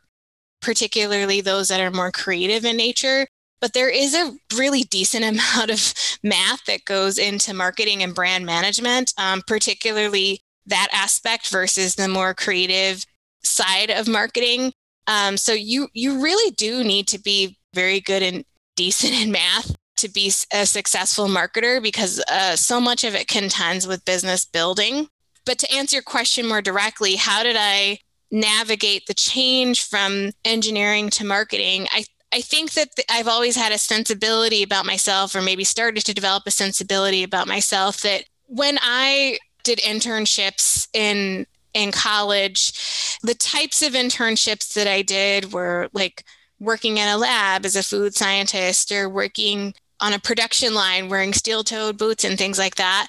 particularly 0.62 1.42
those 1.42 1.68
that 1.68 1.80
are 1.80 1.92
more 1.92 2.12
creative 2.12 2.66
in 2.66 2.76
nature 2.76 3.28
but 3.62 3.74
there 3.74 3.90
is 3.90 4.16
a 4.16 4.34
really 4.56 4.84
decent 4.84 5.24
amount 5.58 5.72
of 5.72 5.94
math 6.24 6.66
that 6.66 6.86
goes 6.86 7.18
into 7.18 7.54
marketing 7.54 8.04
and 8.04 8.16
brand 8.16 8.46
management, 8.46 9.14
um, 9.18 9.42
particularly 9.46 10.42
that 10.66 10.88
aspect 10.92 11.50
versus 11.50 11.96
the 11.96 12.08
more 12.08 12.34
creative 12.34 13.06
side 13.44 13.90
of 13.90 14.08
marketing. 14.08 14.74
Um, 15.08 15.38
so 15.38 15.54
you 15.54 15.88
you 15.94 16.22
really 16.22 16.52
do 16.52 16.84
need 16.84 17.08
to 17.08 17.20
be 17.20 17.58
very 17.74 18.00
good 18.00 18.22
and 18.22 18.46
decent 18.76 19.14
in 19.14 19.32
math 19.32 19.76
to 19.98 20.10
be 20.10 20.32
a 20.54 20.66
successful 20.66 21.28
marketer 21.28 21.82
because 21.82 22.24
uh, 22.32 22.56
so 22.56 22.80
much 22.80 23.04
of 23.04 23.16
it 23.16 23.28
contends 23.28 23.86
with 23.86 24.06
business 24.06 24.46
building. 24.46 25.10
But 25.46 25.60
to 25.60 25.74
answer 25.74 25.98
your 25.98 26.04
question 26.04 26.48
more 26.48 26.62
directly, 26.62 27.16
how 27.16 27.44
did 27.44 27.58
I 27.60 28.00
navigate 28.32 29.08
the 29.08 29.14
change 29.14 29.84
from 29.88 30.32
engineering 30.46 31.10
to 31.12 31.26
marketing? 31.26 31.88
I 31.92 32.06
I 32.34 32.42
think 32.42 32.74
that 32.74 32.90
I've 33.10 33.28
always 33.28 33.56
had 33.56 33.72
a 33.72 33.78
sensibility 33.78 34.62
about 34.62 34.86
myself, 34.86 35.36
or 35.36 35.42
maybe 35.42 35.64
started 35.64 36.06
to 36.06 36.14
develop 36.14 36.44
a 36.46 36.52
sensibility 36.52 37.24
about 37.24 37.48
myself 37.48 38.02
that 38.02 38.26
when 38.46 38.78
I 38.82 39.40
did 39.64 39.80
internships 39.80 40.88
in 40.94 41.46
in 41.74 41.92
college, 41.92 42.74
the 43.22 43.36
types 43.36 43.82
of 43.82 43.94
internships 43.94 44.74
that 44.74 44.88
I 44.88 45.02
did 45.02 45.54
were 45.54 45.90
like 45.94 46.24
working 46.60 46.98
in 46.98 47.08
a 47.08 47.18
lab 47.18 47.66
as 47.66 47.76
a 47.76 47.84
food 47.84 48.16
scientist 48.16 48.92
or 48.92 49.08
working 49.08 49.74
on 50.02 50.14
a 50.14 50.20
production 50.20 50.74
line 50.74 51.10
wearing 51.10 51.34
steel-toed 51.34 51.98
boots 51.98 52.24
and 52.24 52.38
things 52.38 52.58
like 52.58 52.76
that. 52.76 53.08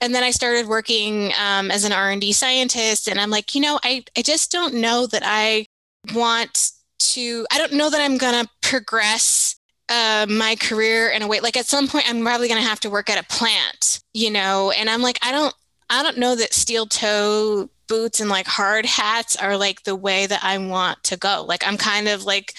And 0.00 0.14
then 0.14 0.24
i 0.24 0.32
started 0.32 0.66
working 0.66 1.32
um, 1.40 1.70
as 1.70 1.84
an 1.84 1.92
r&d 1.92 2.32
scientist 2.32 3.06
and 3.06 3.20
i'm 3.20 3.30
like 3.30 3.54
you 3.54 3.60
know 3.60 3.78
I, 3.84 4.04
I 4.16 4.22
just 4.22 4.50
don't 4.50 4.74
know 4.74 5.06
that 5.06 5.22
i 5.24 5.66
want 6.12 6.71
to 7.02 7.46
i 7.52 7.58
don't 7.58 7.72
know 7.72 7.90
that 7.90 8.00
i'm 8.00 8.18
going 8.18 8.44
to 8.44 8.50
progress 8.60 9.56
uh, 9.88 10.24
my 10.28 10.56
career 10.56 11.10
in 11.10 11.20
a 11.20 11.28
way 11.28 11.40
like 11.40 11.56
at 11.56 11.66
some 11.66 11.86
point 11.86 12.08
i'm 12.08 12.22
probably 12.22 12.48
going 12.48 12.60
to 12.60 12.66
have 12.66 12.80
to 12.80 12.88
work 12.88 13.10
at 13.10 13.22
a 13.22 13.26
plant 13.26 14.02
you 14.14 14.30
know? 14.30 14.70
And 14.70 14.88
i'm 14.88 15.02
like 15.02 15.18
i 15.22 15.32
don't 15.32 15.54
i 15.90 16.02
don't 16.02 16.18
know 16.18 16.34
that 16.34 16.54
steel 16.54 16.86
toe 16.86 17.68
boots 17.88 18.20
and 18.20 18.30
like 18.30 18.46
hard 18.46 18.86
hats 18.86 19.36
are 19.36 19.56
like 19.56 19.82
the 19.82 19.96
way 19.96 20.26
that 20.26 20.42
i 20.42 20.56
want 20.58 21.02
to 21.04 21.16
go. 21.16 21.44
Like 21.46 21.66
i'm 21.66 21.76
kind 21.76 22.08
of 22.08 22.24
like 22.24 22.54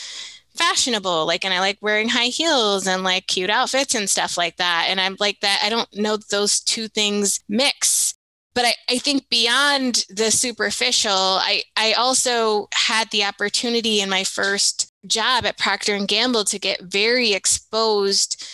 fashionable 0.55 1.25
like 1.25 1.43
and 1.43 1.53
i 1.53 1.59
like 1.59 1.79
wearing 1.81 2.09
high 2.09 2.25
heels 2.25 2.85
and 2.85 3.03
like 3.03 3.25
cute 3.25 3.49
outfits 3.49 3.95
and 3.95 4.09
stuff 4.09 4.37
like 4.37 4.57
that. 4.57 4.85
And 4.89 5.01
i'm 5.01 5.17
like 5.19 5.39
that 5.39 5.61
i 5.63 5.69
don't 5.69 5.89
know 5.95 6.17
those 6.17 6.59
two 6.59 6.87
things 6.87 7.39
mix 7.49 8.13
but 8.55 8.65
I, 8.65 8.75
I 8.89 8.97
think 8.97 9.29
beyond 9.29 10.05
the 10.09 10.31
superficial 10.31 11.11
I, 11.11 11.63
I 11.75 11.93
also 11.93 12.67
had 12.73 13.09
the 13.11 13.23
opportunity 13.23 14.01
in 14.01 14.09
my 14.09 14.23
first 14.23 14.91
job 15.05 15.45
at 15.45 15.57
procter 15.57 15.95
and 15.95 16.07
gamble 16.07 16.43
to 16.45 16.59
get 16.59 16.81
very 16.81 17.33
exposed 17.33 18.45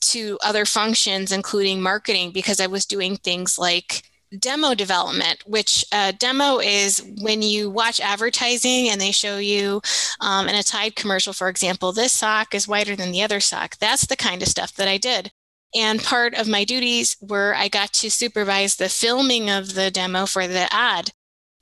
to 0.00 0.38
other 0.44 0.64
functions 0.64 1.32
including 1.32 1.80
marketing 1.80 2.30
because 2.30 2.60
i 2.60 2.66
was 2.66 2.86
doing 2.86 3.16
things 3.16 3.58
like 3.58 4.02
demo 4.36 4.74
development, 4.74 5.42
which 5.46 5.84
uh, 5.92 6.12
demo 6.18 6.58
is 6.58 7.02
when 7.20 7.42
you 7.42 7.70
watch 7.70 8.00
advertising 8.00 8.88
and 8.88 9.00
they 9.00 9.10
show 9.10 9.38
you 9.38 9.80
um, 10.20 10.48
in 10.48 10.54
a 10.54 10.62
Tide 10.62 10.96
commercial, 10.96 11.32
for 11.32 11.48
example, 11.48 11.92
this 11.92 12.12
sock 12.12 12.54
is 12.54 12.68
whiter 12.68 12.96
than 12.96 13.12
the 13.12 13.22
other 13.22 13.40
sock. 13.40 13.76
That's 13.78 14.06
the 14.06 14.16
kind 14.16 14.42
of 14.42 14.48
stuff 14.48 14.74
that 14.74 14.88
I 14.88 14.98
did. 14.98 15.32
And 15.74 16.02
part 16.02 16.34
of 16.34 16.48
my 16.48 16.64
duties 16.64 17.16
were 17.20 17.54
I 17.54 17.68
got 17.68 17.92
to 17.94 18.10
supervise 18.10 18.76
the 18.76 18.88
filming 18.88 19.50
of 19.50 19.74
the 19.74 19.90
demo 19.90 20.26
for 20.26 20.46
the 20.46 20.72
ad. 20.72 21.10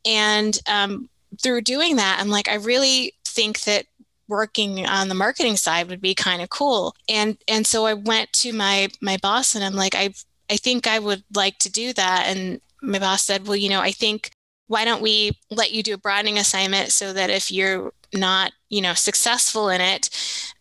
And 0.04 0.58
um, 0.68 1.08
through 1.42 1.62
doing 1.62 1.96
that, 1.96 2.18
I'm 2.20 2.28
like, 2.28 2.48
I 2.48 2.54
really 2.54 3.14
think 3.26 3.60
that 3.62 3.86
working 4.28 4.86
on 4.86 5.08
the 5.08 5.14
marketing 5.14 5.56
side 5.56 5.88
would 5.88 6.00
be 6.00 6.14
kind 6.14 6.42
of 6.42 6.50
cool. 6.50 6.94
And 7.08 7.36
and 7.48 7.66
so 7.66 7.86
I 7.86 7.94
went 7.94 8.32
to 8.34 8.52
my 8.52 8.88
my 9.00 9.16
boss 9.16 9.54
and 9.54 9.64
I'm 9.64 9.74
like, 9.74 9.94
I've 9.94 10.24
I 10.48 10.56
think 10.56 10.86
I 10.86 10.98
would 10.98 11.24
like 11.34 11.58
to 11.58 11.70
do 11.70 11.92
that. 11.94 12.26
And 12.28 12.60
my 12.82 12.98
boss 12.98 13.24
said, 13.24 13.46
Well, 13.46 13.56
you 13.56 13.68
know, 13.68 13.80
I 13.80 13.90
think 13.90 14.30
why 14.68 14.84
don't 14.84 15.02
we 15.02 15.32
let 15.50 15.72
you 15.72 15.82
do 15.82 15.94
a 15.94 15.98
broadening 15.98 16.38
assignment 16.38 16.92
so 16.92 17.12
that 17.12 17.30
if 17.30 17.50
you're 17.50 17.92
not 18.14 18.52
you 18.68 18.80
know 18.80 18.94
successful 18.94 19.68
in 19.68 19.80
it 19.80 20.08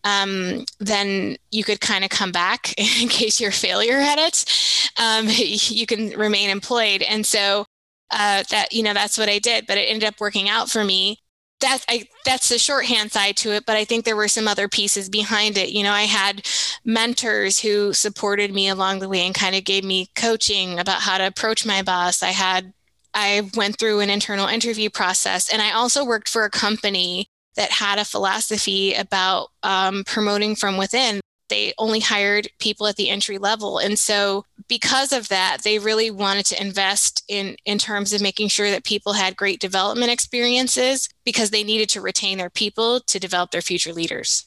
um, 0.06 0.64
then 0.78 1.36
you 1.50 1.64
could 1.64 1.80
kind 1.80 2.04
of 2.04 2.10
come 2.10 2.30
back 2.30 2.72
in 3.02 3.08
case 3.08 3.40
you're 3.40 3.50
a 3.50 3.52
failure 3.52 3.98
at 3.98 4.18
it. 4.18 4.44
Um, 4.96 5.26
you 5.28 5.84
can 5.84 6.10
remain 6.10 6.48
employed. 6.48 7.02
And 7.02 7.26
so 7.26 7.66
uh, 8.12 8.44
that 8.50 8.72
you 8.72 8.84
know 8.84 8.94
that's 8.94 9.18
what 9.18 9.28
i 9.28 9.36
did 9.40 9.66
but 9.66 9.76
it 9.76 9.90
ended 9.90 10.08
up 10.08 10.20
working 10.20 10.48
out 10.48 10.70
for 10.70 10.84
me. 10.84 11.18
That 11.60 11.84
I, 11.88 12.06
that's 12.24 12.50
the 12.50 12.58
shorthand 12.58 13.10
side 13.10 13.36
to 13.38 13.50
it 13.50 13.66
but 13.66 13.76
i 13.76 13.84
think 13.84 14.04
there 14.04 14.14
were 14.14 14.28
some 14.28 14.46
other 14.46 14.68
pieces 14.68 15.08
behind 15.08 15.58
it. 15.58 15.70
You 15.70 15.82
know 15.82 15.90
i 15.90 16.02
had 16.02 16.46
mentors 16.84 17.58
who 17.58 17.92
supported 17.92 18.54
me 18.54 18.68
along 18.68 19.00
the 19.00 19.08
way 19.08 19.26
and 19.26 19.34
kind 19.34 19.56
of 19.56 19.64
gave 19.64 19.82
me 19.82 20.08
coaching 20.14 20.78
about 20.78 21.00
how 21.00 21.18
to 21.18 21.26
approach 21.26 21.66
my 21.66 21.82
boss. 21.82 22.22
I 22.22 22.30
had 22.30 22.72
i 23.12 23.50
went 23.56 23.76
through 23.76 23.98
an 23.98 24.10
internal 24.10 24.46
interview 24.46 24.88
process 24.88 25.52
and 25.52 25.60
i 25.60 25.72
also 25.72 26.04
worked 26.04 26.28
for 26.28 26.44
a 26.44 26.50
company 26.50 27.28
that 27.56 27.70
had 27.70 27.98
a 27.98 28.04
philosophy 28.04 28.94
about 28.94 29.48
um, 29.62 30.04
promoting 30.06 30.54
from 30.54 30.76
within. 30.76 31.20
They 31.48 31.72
only 31.78 32.00
hired 32.00 32.48
people 32.58 32.86
at 32.86 32.96
the 32.96 33.08
entry 33.08 33.38
level. 33.38 33.78
And 33.78 33.98
so 33.98 34.44
because 34.68 35.12
of 35.12 35.28
that 35.28 35.58
they 35.62 35.78
really 35.78 36.10
wanted 36.10 36.46
to 36.46 36.60
invest 36.60 37.22
in 37.28 37.56
in 37.64 37.78
terms 37.78 38.12
of 38.12 38.20
making 38.20 38.48
sure 38.48 38.70
that 38.70 38.84
people 38.84 39.12
had 39.12 39.36
great 39.36 39.60
development 39.60 40.10
experiences 40.10 41.08
because 41.24 41.50
they 41.50 41.62
needed 41.62 41.88
to 41.90 42.00
retain 42.00 42.38
their 42.38 42.50
people 42.50 43.00
to 43.00 43.18
develop 43.18 43.50
their 43.50 43.62
future 43.62 43.92
leaders. 43.92 44.44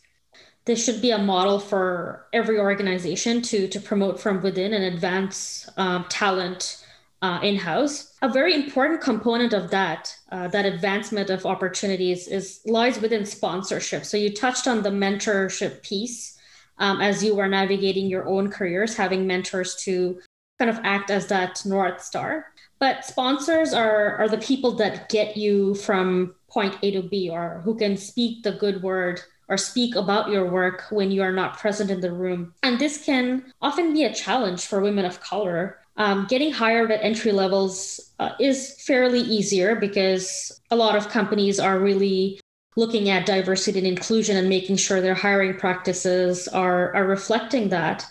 This 0.65 0.83
should 0.83 1.01
be 1.01 1.11
a 1.11 1.17
model 1.17 1.59
for 1.59 2.27
every 2.33 2.59
organization 2.59 3.41
to 3.43 3.67
to 3.69 3.79
promote 3.79 4.19
from 4.19 4.41
within 4.41 4.73
and 4.73 4.83
advance 4.83 5.69
um, 5.77 6.05
talent 6.09 6.85
uh, 7.21 7.39
in-house 7.43 8.13
a 8.21 8.29
very 8.29 8.53
important 8.53 9.01
component 9.01 9.53
of 9.53 9.69
that 9.69 10.15
uh, 10.31 10.47
that 10.47 10.65
advancement 10.65 11.29
of 11.29 11.45
opportunities 11.45 12.27
is 12.27 12.61
lies 12.65 12.99
within 13.01 13.25
sponsorship 13.25 14.05
so 14.05 14.15
you 14.15 14.33
touched 14.33 14.67
on 14.67 14.81
the 14.81 14.89
mentorship 14.89 15.83
piece 15.83 16.39
um, 16.79 17.01
as 17.01 17.23
you 17.23 17.35
were 17.35 17.47
navigating 17.47 18.07
your 18.07 18.27
own 18.27 18.49
careers, 18.49 18.95
having 18.95 19.27
mentors 19.27 19.75
to 19.83 20.19
kind 20.57 20.71
of 20.71 20.79
act 20.83 21.11
as 21.11 21.27
that 21.27 21.61
North 21.65 22.01
Star. 22.01 22.47
But 22.79 23.05
sponsors 23.05 23.73
are, 23.73 24.17
are 24.17 24.29
the 24.29 24.37
people 24.37 24.71
that 24.77 25.09
get 25.09 25.35
you 25.35 25.75
from 25.75 26.35
point 26.49 26.77
A 26.81 26.91
to 26.91 27.01
B 27.01 27.29
or 27.29 27.61
who 27.63 27.75
can 27.75 27.97
speak 27.97 28.43
the 28.43 28.53
good 28.53 28.81
word 28.81 29.21
or 29.49 29.57
speak 29.57 29.95
about 29.95 30.29
your 30.29 30.49
work 30.49 30.85
when 30.89 31.11
you 31.11 31.21
are 31.21 31.31
not 31.31 31.57
present 31.57 31.91
in 31.91 31.99
the 31.99 32.11
room. 32.11 32.53
And 32.63 32.79
this 32.79 33.03
can 33.03 33.51
often 33.61 33.93
be 33.93 34.03
a 34.03 34.13
challenge 34.13 34.65
for 34.65 34.79
women 34.79 35.05
of 35.05 35.19
color. 35.19 35.79
Um, 35.99 36.27
getting 36.29 36.53
hired 36.53 36.91
at 36.91 37.03
entry 37.03 37.33
levels 37.33 37.99
uh, 38.19 38.31
is 38.39 38.81
fairly 38.81 39.19
easier 39.19 39.75
because 39.75 40.61
a 40.71 40.75
lot 40.77 40.95
of 40.95 41.09
companies 41.09 41.59
are 41.59 41.77
really 41.77 42.39
looking 42.77 43.09
at 43.09 43.25
diversity 43.25 43.79
and 43.79 43.87
inclusion 43.87 44.37
and 44.37 44.47
making 44.47 44.77
sure 44.77 45.01
their 45.01 45.13
hiring 45.13 45.57
practices 45.57 46.47
are, 46.47 46.95
are 46.95 47.05
reflecting 47.05 47.67
that. 47.69 48.07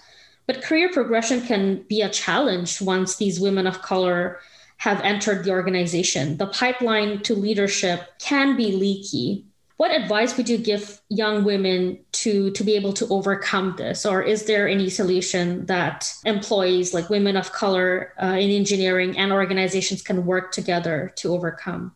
But 0.47 0.63
career 0.63 0.91
progression 0.93 1.41
can 1.41 1.83
be 1.89 2.03
a 2.03 2.11
challenge 2.11 2.83
once 2.83 3.17
these 3.17 3.41
women 3.41 3.67
of 3.67 3.81
color 3.81 4.39
have 4.77 5.01
entered 5.01 5.45
the 5.45 5.51
organization. 5.51 6.37
The 6.37 6.47
pipeline 6.49 7.23
to 7.23 7.35
leadership 7.35 8.19
can 8.19 8.55
be 8.55 8.73
leaky. 8.73 9.47
What 9.79 9.91
advice 9.91 10.37
would 10.37 10.49
you 10.49 10.59
give 10.59 11.01
young 11.09 11.45
women 11.45 12.01
to, 12.13 12.51
to 12.51 12.65
be 12.65 12.75
able 12.75 12.93
to 12.95 13.07
overcome 13.09 13.75
this? 13.79 14.05
Or 14.05 14.23
is 14.23 14.45
there 14.45 14.69
any 14.69 14.91
solution 14.91 15.67
that 15.67 16.13
employees, 16.25 16.93
like 16.93 17.09
women 17.09 17.37
of 17.37 17.53
color 17.53 18.13
uh, 18.23 18.27
in 18.27 18.51
engineering 18.51 19.17
and 19.17 19.33
organizations, 19.33 20.03
can 20.03 20.27
work 20.27 20.53
together 20.53 21.13
to 21.17 21.33
overcome? 21.33 21.95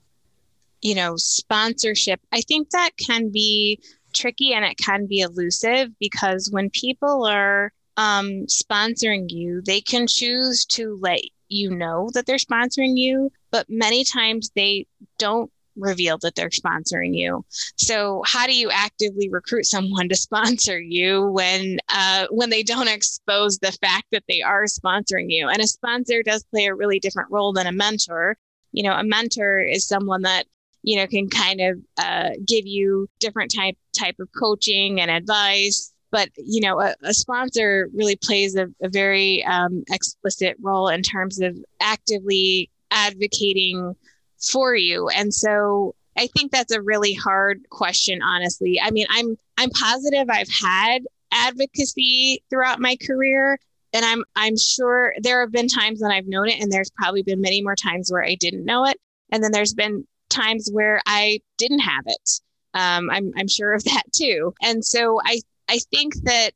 you 0.82 0.96
know, 0.96 1.16
sponsorship, 1.16 2.20
I 2.32 2.40
think 2.42 2.70
that 2.70 2.90
can 2.98 3.30
be 3.30 3.80
tricky 4.12 4.52
and 4.52 4.64
it 4.64 4.76
can 4.76 5.06
be 5.06 5.20
elusive 5.20 5.90
because 5.98 6.50
when 6.50 6.70
people 6.70 7.24
are 7.24 7.72
um, 7.96 8.46
sponsoring 8.46 9.30
you, 9.30 9.62
they 9.64 9.80
can 9.80 10.06
choose 10.06 10.66
to 10.66 10.98
let 11.00 11.20
you 11.48 11.70
know 11.70 12.10
that 12.14 12.26
they're 12.26 12.36
sponsoring 12.36 12.96
you, 12.96 13.30
but 13.50 13.70
many 13.70 14.04
times 14.04 14.50
they 14.54 14.86
don't 15.18 15.50
reveal 15.76 16.18
that 16.18 16.34
they're 16.34 16.48
sponsoring 16.48 17.14
you. 17.14 17.44
So 17.76 18.22
how 18.26 18.46
do 18.46 18.54
you 18.54 18.70
actively 18.70 19.28
recruit 19.28 19.66
someone 19.66 20.08
to 20.08 20.16
sponsor 20.28 20.80
you 20.80 21.26
when 21.28 21.78
uh, 21.88 22.26
when 22.30 22.50
they 22.50 22.62
don't 22.62 22.88
expose 22.88 23.58
the 23.58 23.72
fact 23.72 24.06
that 24.12 24.24
they 24.28 24.42
are 24.42 24.64
sponsoring 24.64 25.26
you? 25.28 25.48
And 25.48 25.60
a 25.60 25.66
sponsor 25.66 26.22
does 26.22 26.44
play 26.44 26.66
a 26.66 26.74
really 26.74 26.98
different 26.98 27.30
role 27.30 27.52
than 27.52 27.66
a 27.66 27.72
mentor. 27.72 28.36
You 28.72 28.84
know, 28.84 28.94
a 28.94 29.04
mentor 29.04 29.60
is 29.60 29.86
someone 29.86 30.22
that 30.22 30.46
you 30.82 30.96
know 30.96 31.06
can 31.06 31.28
kind 31.28 31.60
of 31.60 31.78
uh, 31.98 32.30
give 32.46 32.66
you 32.66 33.08
different 33.20 33.54
type 33.54 33.76
type 33.96 34.16
of 34.18 34.28
coaching 34.38 35.00
and 35.00 35.10
advice 35.10 35.92
but 36.10 36.28
you 36.36 36.60
know 36.60 36.80
a, 36.80 36.94
a 37.02 37.14
sponsor 37.14 37.88
really 37.94 38.16
plays 38.16 38.54
a, 38.54 38.66
a 38.82 38.88
very 38.88 39.44
um, 39.44 39.82
explicit 39.90 40.56
role 40.60 40.88
in 40.88 41.02
terms 41.02 41.40
of 41.40 41.56
actively 41.80 42.70
advocating 42.92 43.96
for 44.42 44.74
you 44.74 45.08
and 45.08 45.32
so 45.32 45.94
i 46.16 46.26
think 46.28 46.50
that's 46.50 46.72
a 46.72 46.82
really 46.82 47.14
hard 47.14 47.60
question 47.70 48.20
honestly 48.22 48.80
i 48.80 48.90
mean 48.90 49.06
i'm 49.10 49.36
i'm 49.58 49.70
positive 49.70 50.28
i've 50.30 50.48
had 50.48 51.02
advocacy 51.32 52.42
throughout 52.50 52.80
my 52.80 52.96
career 53.06 53.58
and 53.92 54.04
i'm 54.04 54.24
i'm 54.36 54.56
sure 54.56 55.14
there 55.22 55.40
have 55.40 55.52
been 55.52 55.68
times 55.68 56.00
when 56.00 56.10
i've 56.10 56.26
known 56.26 56.48
it 56.48 56.60
and 56.60 56.70
there's 56.70 56.90
probably 56.90 57.22
been 57.22 57.40
many 57.40 57.62
more 57.62 57.76
times 57.76 58.10
where 58.10 58.24
i 58.24 58.34
didn't 58.34 58.64
know 58.64 58.84
it 58.84 58.98
and 59.30 59.42
then 59.42 59.52
there's 59.52 59.74
been 59.74 60.04
times 60.32 60.68
where 60.72 61.00
I 61.06 61.40
didn't 61.58 61.80
have 61.80 62.04
it. 62.06 62.30
Um, 62.74 63.10
I'm, 63.10 63.32
I'm 63.36 63.48
sure 63.48 63.74
of 63.74 63.84
that 63.84 64.04
too. 64.12 64.54
And 64.62 64.84
so 64.84 65.20
I, 65.24 65.40
I 65.68 65.78
think 65.90 66.14
that 66.24 66.54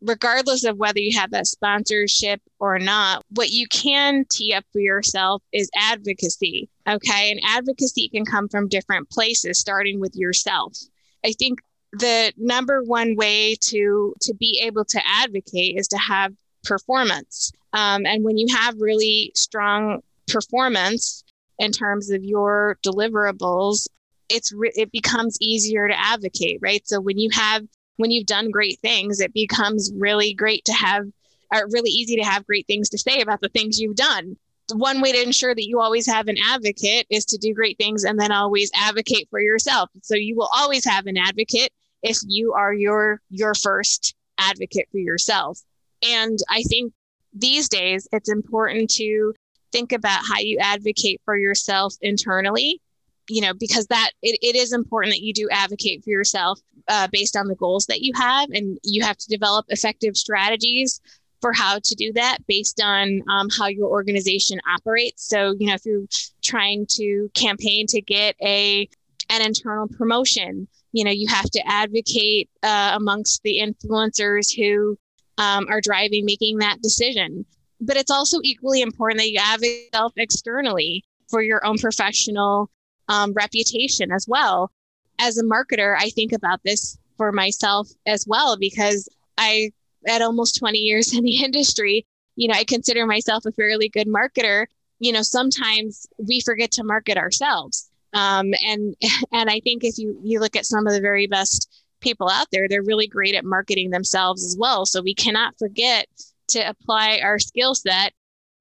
regardless 0.00 0.64
of 0.64 0.76
whether 0.76 1.00
you 1.00 1.18
have 1.18 1.30
that 1.30 1.46
sponsorship 1.46 2.40
or 2.58 2.78
not, 2.78 3.22
what 3.30 3.50
you 3.50 3.66
can 3.68 4.24
tee 4.30 4.52
up 4.52 4.64
for 4.72 4.80
yourself 4.80 5.42
is 5.52 5.70
advocacy. 5.76 6.68
Okay. 6.88 7.30
And 7.30 7.40
advocacy 7.46 8.08
can 8.08 8.24
come 8.24 8.48
from 8.48 8.68
different 8.68 9.10
places, 9.10 9.58
starting 9.58 10.00
with 10.00 10.14
yourself. 10.14 10.76
I 11.24 11.32
think 11.32 11.60
the 11.92 12.32
number 12.36 12.82
one 12.82 13.16
way 13.16 13.56
to 13.60 14.14
to 14.20 14.34
be 14.34 14.60
able 14.64 14.84
to 14.84 15.00
advocate 15.06 15.76
is 15.78 15.88
to 15.88 15.98
have 15.98 16.34
performance. 16.64 17.52
Um, 17.72 18.06
and 18.06 18.24
when 18.24 18.36
you 18.36 18.54
have 18.54 18.74
really 18.78 19.32
strong 19.34 20.00
performance 20.26 21.24
in 21.58 21.70
terms 21.72 22.10
of 22.10 22.24
your 22.24 22.78
deliverables, 22.84 23.86
it's 24.28 24.52
re- 24.52 24.72
it 24.74 24.90
becomes 24.90 25.38
easier 25.40 25.88
to 25.88 25.98
advocate, 25.98 26.58
right? 26.60 26.86
So 26.86 27.00
when 27.00 27.18
you 27.18 27.30
have 27.32 27.64
when 27.96 28.10
you've 28.10 28.26
done 28.26 28.50
great 28.50 28.80
things, 28.80 29.20
it 29.20 29.32
becomes 29.32 29.92
really 29.94 30.34
great 30.34 30.64
to 30.64 30.72
have, 30.72 31.06
or 31.52 31.68
really 31.70 31.90
easy 31.90 32.16
to 32.16 32.24
have 32.24 32.46
great 32.46 32.66
things 32.66 32.88
to 32.90 32.98
say 32.98 33.20
about 33.20 33.40
the 33.40 33.48
things 33.48 33.78
you've 33.78 33.96
done. 33.96 34.36
One 34.72 35.00
way 35.00 35.12
to 35.12 35.22
ensure 35.22 35.54
that 35.54 35.66
you 35.66 35.80
always 35.80 36.06
have 36.06 36.28
an 36.28 36.38
advocate 36.42 37.06
is 37.10 37.24
to 37.26 37.38
do 37.38 37.52
great 37.52 37.76
things 37.76 38.04
and 38.04 38.18
then 38.18 38.32
always 38.32 38.70
advocate 38.74 39.28
for 39.30 39.40
yourself. 39.40 39.90
So 40.02 40.14
you 40.14 40.36
will 40.36 40.48
always 40.54 40.84
have 40.84 41.06
an 41.06 41.18
advocate 41.18 41.70
if 42.02 42.16
you 42.26 42.54
are 42.54 42.72
your 42.72 43.20
your 43.30 43.54
first 43.54 44.14
advocate 44.38 44.88
for 44.90 44.98
yourself. 44.98 45.60
And 46.02 46.38
I 46.48 46.62
think 46.62 46.92
these 47.34 47.68
days 47.68 48.08
it's 48.12 48.30
important 48.30 48.90
to 48.90 49.34
think 49.72 49.92
about 49.92 50.24
how 50.26 50.38
you 50.38 50.58
advocate 50.60 51.20
for 51.24 51.36
yourself 51.36 51.94
internally 52.00 52.80
you 53.28 53.40
know 53.40 53.54
because 53.54 53.86
that 53.86 54.10
it, 54.22 54.38
it 54.42 54.56
is 54.56 54.72
important 54.72 55.12
that 55.12 55.22
you 55.22 55.32
do 55.32 55.48
advocate 55.50 56.04
for 56.04 56.10
yourself 56.10 56.60
uh, 56.88 57.08
based 57.10 57.36
on 57.36 57.48
the 57.48 57.54
goals 57.54 57.86
that 57.86 58.00
you 58.00 58.12
have 58.14 58.50
and 58.50 58.78
you 58.82 59.02
have 59.02 59.16
to 59.16 59.28
develop 59.28 59.64
effective 59.68 60.16
strategies 60.16 61.00
for 61.44 61.52
how 61.52 61.78
to 61.78 61.94
do 61.94 62.10
that 62.14 62.38
based 62.48 62.80
on 62.82 63.20
um, 63.28 63.48
how 63.58 63.66
your 63.66 63.86
organization 63.86 64.58
operates. 64.66 65.28
So 65.28 65.54
you 65.58 65.66
know 65.66 65.74
if 65.74 65.84
you're 65.84 66.06
trying 66.42 66.86
to 66.92 67.28
campaign 67.34 67.86
to 67.88 68.00
get 68.00 68.34
a 68.42 68.88
an 69.28 69.42
internal 69.42 69.86
promotion 69.86 70.66
you 70.92 71.04
know 71.04 71.10
you 71.10 71.28
have 71.28 71.50
to 71.50 71.60
advocate 71.66 72.48
uh, 72.62 72.92
amongst 72.94 73.42
the 73.42 73.58
influencers 73.58 74.56
who 74.56 74.96
um, 75.36 75.66
are 75.68 75.82
driving 75.82 76.24
making 76.24 76.56
that 76.58 76.80
decision. 76.80 77.44
But 77.78 77.98
it's 77.98 78.10
also 78.10 78.38
equally 78.42 78.80
important 78.80 79.20
that 79.20 79.30
you 79.30 79.38
advocate 79.38 79.90
yourself 79.92 80.14
externally 80.16 81.04
for 81.28 81.42
your 81.42 81.62
own 81.66 81.76
professional 81.76 82.70
um, 83.08 83.34
reputation 83.34 84.10
as 84.12 84.24
well. 84.26 84.70
As 85.18 85.36
a 85.36 85.44
marketer 85.44 85.94
i 85.98 86.08
think 86.08 86.32
about 86.32 86.60
this 86.64 86.96
for 87.18 87.32
myself 87.32 87.90
as 88.06 88.24
well 88.26 88.56
because 88.56 89.10
i 89.36 89.70
at 90.06 90.22
almost 90.22 90.58
20 90.58 90.78
years 90.78 91.16
in 91.16 91.24
the 91.24 91.36
industry 91.44 92.06
you 92.36 92.48
know 92.48 92.54
i 92.54 92.64
consider 92.64 93.06
myself 93.06 93.44
a 93.46 93.52
fairly 93.52 93.88
good 93.88 94.08
marketer 94.08 94.66
you 94.98 95.12
know 95.12 95.22
sometimes 95.22 96.06
we 96.18 96.40
forget 96.40 96.70
to 96.70 96.84
market 96.84 97.16
ourselves 97.16 97.90
um, 98.14 98.54
and 98.64 98.94
and 99.32 99.50
I 99.50 99.60
think 99.60 99.84
if 99.84 99.98
you 99.98 100.18
you 100.22 100.40
look 100.40 100.56
at 100.56 100.64
some 100.64 100.86
of 100.86 100.92
the 100.94 101.00
very 101.00 101.26
best 101.26 101.68
people 102.00 102.30
out 102.30 102.46
there, 102.52 102.68
they're 102.68 102.82
really 102.82 103.06
great 103.06 103.34
at 103.34 103.44
marketing 103.44 103.90
themselves 103.90 104.44
as 104.44 104.56
well. 104.58 104.86
So 104.86 105.02
we 105.02 105.14
cannot 105.14 105.58
forget 105.58 106.06
to 106.48 106.60
apply 106.60 107.20
our 107.22 107.38
skill 107.38 107.74
set 107.74 108.12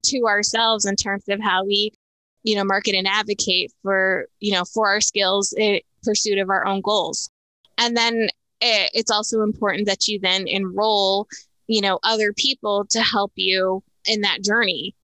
to 0.06 0.24
ourselves 0.26 0.86
in 0.86 0.96
terms 0.96 1.26
of 1.30 1.42
how 1.42 1.66
we, 1.66 1.92
you 2.44 2.56
know, 2.56 2.64
market 2.64 2.96
and 2.96 3.08
advocate 3.08 3.72
for 3.84 4.28
you 4.40 4.54
know 4.54 4.66
for 4.66 4.88
our 4.90 5.02
skills 5.02 5.54
in 5.54 5.80
pursuit 6.04 6.40
of 6.40 6.50
our 6.50 6.66
own 6.66 6.82
goals. 6.82 7.30
And 7.78 7.96
then 7.96 8.30
it's 8.64 9.12
also 9.12 9.42
important 9.42 9.88
that 9.88 10.08
you 10.08 10.20
then 10.20 10.48
enroll, 10.48 11.28
you 11.68 11.82
know, 11.82 12.00
other 12.04 12.34
people 12.34 12.86
to 12.90 13.02
help 13.02 13.32
you 13.36 13.84
in 14.06 14.22
that 14.22 14.44
journey. 14.44 14.96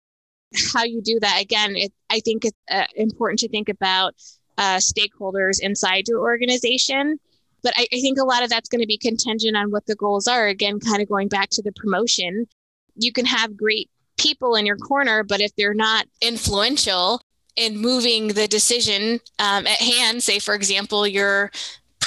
How 0.73 0.83
you 0.83 1.01
do 1.01 1.19
that 1.19 1.41
again, 1.41 1.75
it, 1.75 1.93
I 2.09 2.19
think 2.21 2.45
it's 2.45 2.57
uh, 2.71 2.85
important 2.95 3.39
to 3.39 3.49
think 3.49 3.69
about 3.69 4.15
uh, 4.57 4.77
stakeholders 4.77 5.59
inside 5.61 6.07
your 6.07 6.19
organization. 6.19 7.19
But 7.61 7.73
I, 7.75 7.87
I 7.93 7.99
think 7.99 8.17
a 8.17 8.23
lot 8.23 8.43
of 8.43 8.49
that's 8.49 8.69
going 8.69 8.81
to 8.81 8.87
be 8.87 8.97
contingent 8.97 9.55
on 9.55 9.71
what 9.71 9.85
the 9.85 9.95
goals 9.95 10.27
are. 10.27 10.47
Again, 10.47 10.79
kind 10.79 11.01
of 11.01 11.09
going 11.09 11.27
back 11.27 11.49
to 11.51 11.61
the 11.61 11.73
promotion, 11.73 12.47
you 12.95 13.11
can 13.11 13.25
have 13.25 13.57
great 13.57 13.89
people 14.17 14.55
in 14.55 14.65
your 14.65 14.77
corner, 14.77 15.23
but 15.23 15.41
if 15.41 15.55
they're 15.55 15.73
not 15.73 16.05
influential 16.21 17.21
in 17.55 17.77
moving 17.77 18.29
the 18.29 18.47
decision 18.47 19.19
um, 19.39 19.67
at 19.67 19.81
hand, 19.81 20.23
say, 20.23 20.39
for 20.39 20.53
example, 20.53 21.05
your 21.05 21.51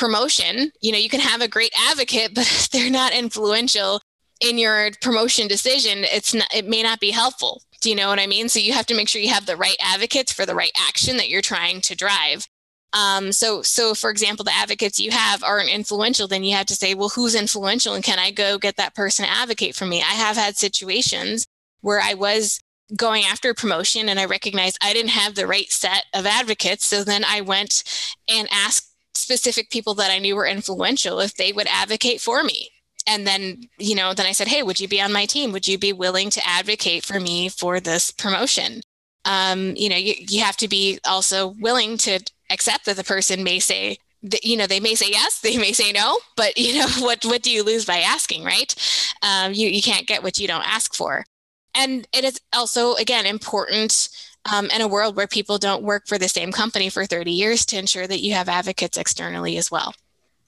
promotion, 0.02 0.72
you 0.80 0.90
know, 0.90 0.98
you 0.98 1.08
can 1.08 1.20
have 1.20 1.40
a 1.40 1.46
great 1.46 1.72
advocate, 1.90 2.34
but 2.34 2.42
if 2.50 2.70
they're 2.70 2.90
not 2.90 3.14
influential 3.14 4.00
in 4.40 4.58
your 4.58 4.90
promotion 5.00 5.46
decision, 5.46 5.98
it's 6.02 6.34
not, 6.34 6.52
it 6.52 6.66
may 6.66 6.82
not 6.82 6.98
be 6.98 7.12
helpful. 7.12 7.62
Do 7.80 7.88
you 7.88 7.94
know 7.94 8.08
what 8.08 8.18
I 8.18 8.26
mean? 8.26 8.48
So 8.48 8.58
you 8.58 8.72
have 8.72 8.86
to 8.86 8.96
make 8.96 9.08
sure 9.08 9.22
you 9.22 9.28
have 9.28 9.46
the 9.46 9.56
right 9.56 9.76
advocates 9.80 10.32
for 10.32 10.44
the 10.44 10.56
right 10.56 10.72
action 10.88 11.18
that 11.18 11.28
you're 11.28 11.40
trying 11.40 11.80
to 11.82 11.94
drive. 11.94 12.48
Um, 12.92 13.30
so, 13.30 13.62
so 13.62 13.94
for 13.94 14.10
example, 14.10 14.44
the 14.44 14.52
advocates 14.52 14.98
you 14.98 15.12
have 15.12 15.44
aren't 15.44 15.70
influential. 15.70 16.26
Then 16.26 16.42
you 16.42 16.56
have 16.56 16.66
to 16.66 16.74
say, 16.74 16.94
well, 16.94 17.10
who's 17.10 17.36
influential, 17.36 17.94
and 17.94 18.02
can 18.02 18.18
I 18.18 18.32
go 18.32 18.58
get 18.58 18.76
that 18.78 18.96
person 18.96 19.24
to 19.24 19.30
advocate 19.30 19.76
for 19.76 19.86
me? 19.86 20.00
I 20.00 20.14
have 20.14 20.36
had 20.36 20.56
situations 20.56 21.46
where 21.80 22.00
I 22.00 22.14
was 22.14 22.60
going 22.96 23.22
after 23.24 23.50
a 23.50 23.54
promotion, 23.54 24.08
and 24.08 24.18
I 24.18 24.24
recognized 24.24 24.78
I 24.82 24.92
didn't 24.92 25.10
have 25.10 25.36
the 25.36 25.46
right 25.46 25.70
set 25.70 26.04
of 26.12 26.26
advocates. 26.26 26.84
So 26.84 27.04
then 27.04 27.24
I 27.24 27.40
went 27.40 27.84
and 28.28 28.48
asked 28.50 28.91
specific 29.14 29.70
people 29.70 29.94
that 29.94 30.10
I 30.10 30.18
knew 30.18 30.36
were 30.36 30.46
influential 30.46 31.20
if 31.20 31.34
they 31.34 31.52
would 31.52 31.66
advocate 31.68 32.20
for 32.20 32.42
me. 32.42 32.68
And 33.06 33.26
then 33.26 33.64
you 33.78 33.96
know 33.96 34.14
then 34.14 34.26
i 34.26 34.32
said 34.32 34.46
hey 34.46 34.62
would 34.62 34.78
you 34.78 34.86
be 34.86 35.00
on 35.00 35.12
my 35.12 35.26
team? 35.26 35.52
Would 35.52 35.66
you 35.66 35.78
be 35.78 35.92
willing 35.92 36.30
to 36.30 36.46
advocate 36.46 37.04
for 37.04 37.18
me 37.18 37.48
for 37.48 37.80
this 37.80 38.10
promotion? 38.10 38.80
Um, 39.24 39.74
you 39.76 39.88
know 39.88 39.96
you, 39.96 40.14
you 40.18 40.42
have 40.42 40.56
to 40.58 40.68
be 40.68 40.98
also 41.04 41.48
willing 41.60 41.96
to 41.98 42.20
accept 42.50 42.84
that 42.86 42.96
the 42.96 43.04
person 43.04 43.42
may 43.42 43.58
say 43.58 43.98
that, 44.22 44.44
you 44.44 44.56
know 44.56 44.66
they 44.66 44.78
may 44.80 44.94
say 44.94 45.06
yes 45.10 45.40
they 45.40 45.56
may 45.56 45.72
say 45.72 45.90
no 45.90 46.18
but 46.36 46.56
you 46.56 46.78
know 46.78 46.86
what 47.00 47.24
what 47.24 47.42
do 47.42 47.50
you 47.50 47.64
lose 47.64 47.84
by 47.84 47.98
asking 47.98 48.44
right? 48.44 48.74
Um, 49.22 49.52
you, 49.52 49.68
you 49.68 49.82
can't 49.82 50.06
get 50.06 50.22
what 50.22 50.38
you 50.38 50.46
don't 50.46 50.66
ask 50.66 50.94
for 50.94 51.24
and 51.74 52.06
it 52.12 52.24
is 52.24 52.40
also 52.52 52.94
again 52.94 53.26
important 53.26 54.08
um, 54.52 54.66
in 54.70 54.80
a 54.80 54.88
world 54.88 55.16
where 55.16 55.26
people 55.26 55.58
don't 55.58 55.82
work 55.82 56.06
for 56.06 56.18
the 56.18 56.28
same 56.28 56.52
company 56.52 56.88
for 56.88 57.06
30 57.06 57.30
years 57.30 57.64
to 57.66 57.78
ensure 57.78 58.06
that 58.06 58.22
you 58.22 58.34
have 58.34 58.48
advocates 58.48 58.98
externally 58.98 59.56
as 59.56 59.70
well 59.70 59.94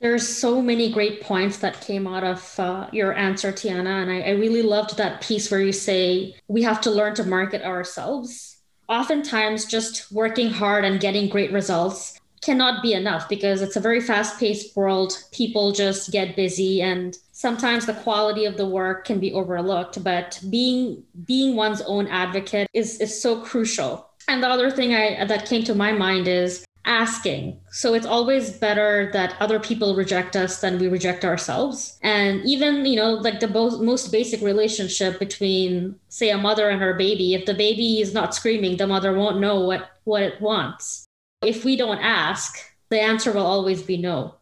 there's 0.00 0.28
so 0.28 0.60
many 0.60 0.92
great 0.92 1.22
points 1.22 1.56
that 1.58 1.80
came 1.80 2.06
out 2.06 2.24
of 2.24 2.60
uh, 2.60 2.88
your 2.92 3.14
answer, 3.14 3.50
Tiana. 3.50 4.02
And 4.02 4.10
I, 4.10 4.20
I 4.20 4.30
really 4.32 4.60
loved 4.60 4.98
that 4.98 5.22
piece 5.22 5.50
where 5.50 5.60
you 5.62 5.72
say 5.72 6.34
we 6.46 6.62
have 6.62 6.82
to 6.82 6.90
learn 6.90 7.14
to 7.14 7.24
market 7.24 7.62
ourselves. 7.62 8.58
Oftentimes, 8.86 9.64
just 9.64 10.12
working 10.12 10.50
hard 10.50 10.84
and 10.84 11.00
getting 11.00 11.30
great 11.30 11.52
results 11.52 12.20
cannot 12.44 12.82
be 12.82 12.92
enough 12.92 13.28
because 13.28 13.62
it's 13.62 13.76
a 13.76 13.80
very 13.80 14.00
fast 14.00 14.38
paced 14.38 14.76
world. 14.76 15.24
People 15.32 15.72
just 15.72 16.12
get 16.12 16.36
busy 16.36 16.82
and 16.82 17.16
sometimes 17.32 17.86
the 17.86 17.94
quality 17.94 18.44
of 18.44 18.56
the 18.56 18.66
work 18.66 19.04
can 19.04 19.18
be 19.18 19.32
overlooked. 19.32 20.02
But 20.04 20.40
being 20.50 21.02
being 21.24 21.56
one's 21.56 21.82
own 21.82 22.06
advocate 22.08 22.68
is, 22.72 23.00
is 23.00 23.20
so 23.20 23.40
crucial. 23.40 24.08
And 24.28 24.42
the 24.42 24.48
other 24.48 24.70
thing 24.70 24.94
I, 24.94 25.24
that 25.24 25.46
came 25.46 25.64
to 25.64 25.74
my 25.74 25.92
mind 25.92 26.28
is 26.28 26.64
asking. 26.86 27.58
So 27.70 27.94
it's 27.94 28.06
always 28.06 28.50
better 28.50 29.10
that 29.12 29.36
other 29.40 29.58
people 29.58 29.96
reject 29.96 30.36
us 30.36 30.60
than 30.60 30.78
we 30.78 30.88
reject 30.88 31.24
ourselves. 31.24 31.98
And 32.02 32.44
even, 32.44 32.84
you 32.84 32.96
know, 32.96 33.14
like 33.14 33.40
the 33.40 33.48
most, 33.48 33.80
most 33.80 34.12
basic 34.12 34.42
relationship 34.42 35.18
between, 35.18 35.96
say, 36.08 36.30
a 36.30 36.38
mother 36.38 36.68
and 36.68 36.80
her 36.80 36.94
baby, 36.94 37.34
if 37.34 37.46
the 37.46 37.54
baby 37.54 38.00
is 38.00 38.12
not 38.12 38.34
screaming, 38.34 38.76
the 38.76 38.86
mother 38.86 39.14
won't 39.14 39.40
know 39.40 39.60
what, 39.60 39.92
what 40.04 40.22
it 40.22 40.40
wants. 40.40 41.03
If 41.42 41.64
we 41.64 41.76
don't 41.76 41.98
ask, 41.98 42.58
the 42.90 43.00
answer 43.00 43.32
will 43.32 43.46
always 43.46 43.82
be 43.82 43.96
no. 43.96 44.36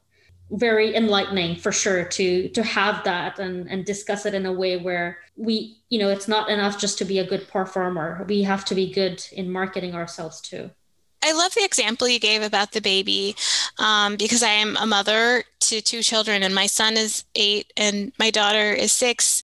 Very 0.51 0.95
enlightening 0.95 1.57
for 1.57 1.73
sure 1.73 2.05
to 2.05 2.49
to 2.51 2.63
have 2.63 3.05
that 3.05 3.39
and, 3.39 3.69
and 3.71 3.87
discuss 3.87 4.27
it 4.27 4.35
in 4.35 4.45
a 4.45 4.53
way 4.53 4.77
where 4.77 5.19
we, 5.37 5.79
you 5.89 5.99
know, 5.99 6.11
it's 6.11 6.29
not 6.29 6.51
enough 6.51 6.79
just 6.79 6.99
to 6.99 7.07
be 7.07 7.19
a 7.19 7.27
good 7.27 7.49
performer. 7.49 8.25
We 8.29 8.43
have 8.43 8.65
to 8.67 8.75
be 8.75 8.93
good 8.93 9.25
in 9.33 9.51
marketing 9.51 9.95
ourselves 9.95 10.41
too. 10.43 10.71
I 11.23 11.33
love 11.33 11.55
the 11.55 11.65
example 11.65 12.09
you 12.09 12.19
gave 12.19 12.43
about 12.43 12.73
the 12.73 12.81
baby 12.81 13.37
um, 13.79 14.17
because 14.17 14.43
I 14.43 14.51
am 14.51 14.77
a 14.77 14.87
mother 14.87 15.45
to 15.61 15.81
two 15.81 16.03
children, 16.03 16.43
and 16.43 16.55
my 16.55 16.67
son 16.67 16.97
is 16.97 17.25
eight 17.35 17.73
and 17.77 18.13
my 18.19 18.31
daughter 18.31 18.73
is 18.73 18.93
six. 18.93 19.43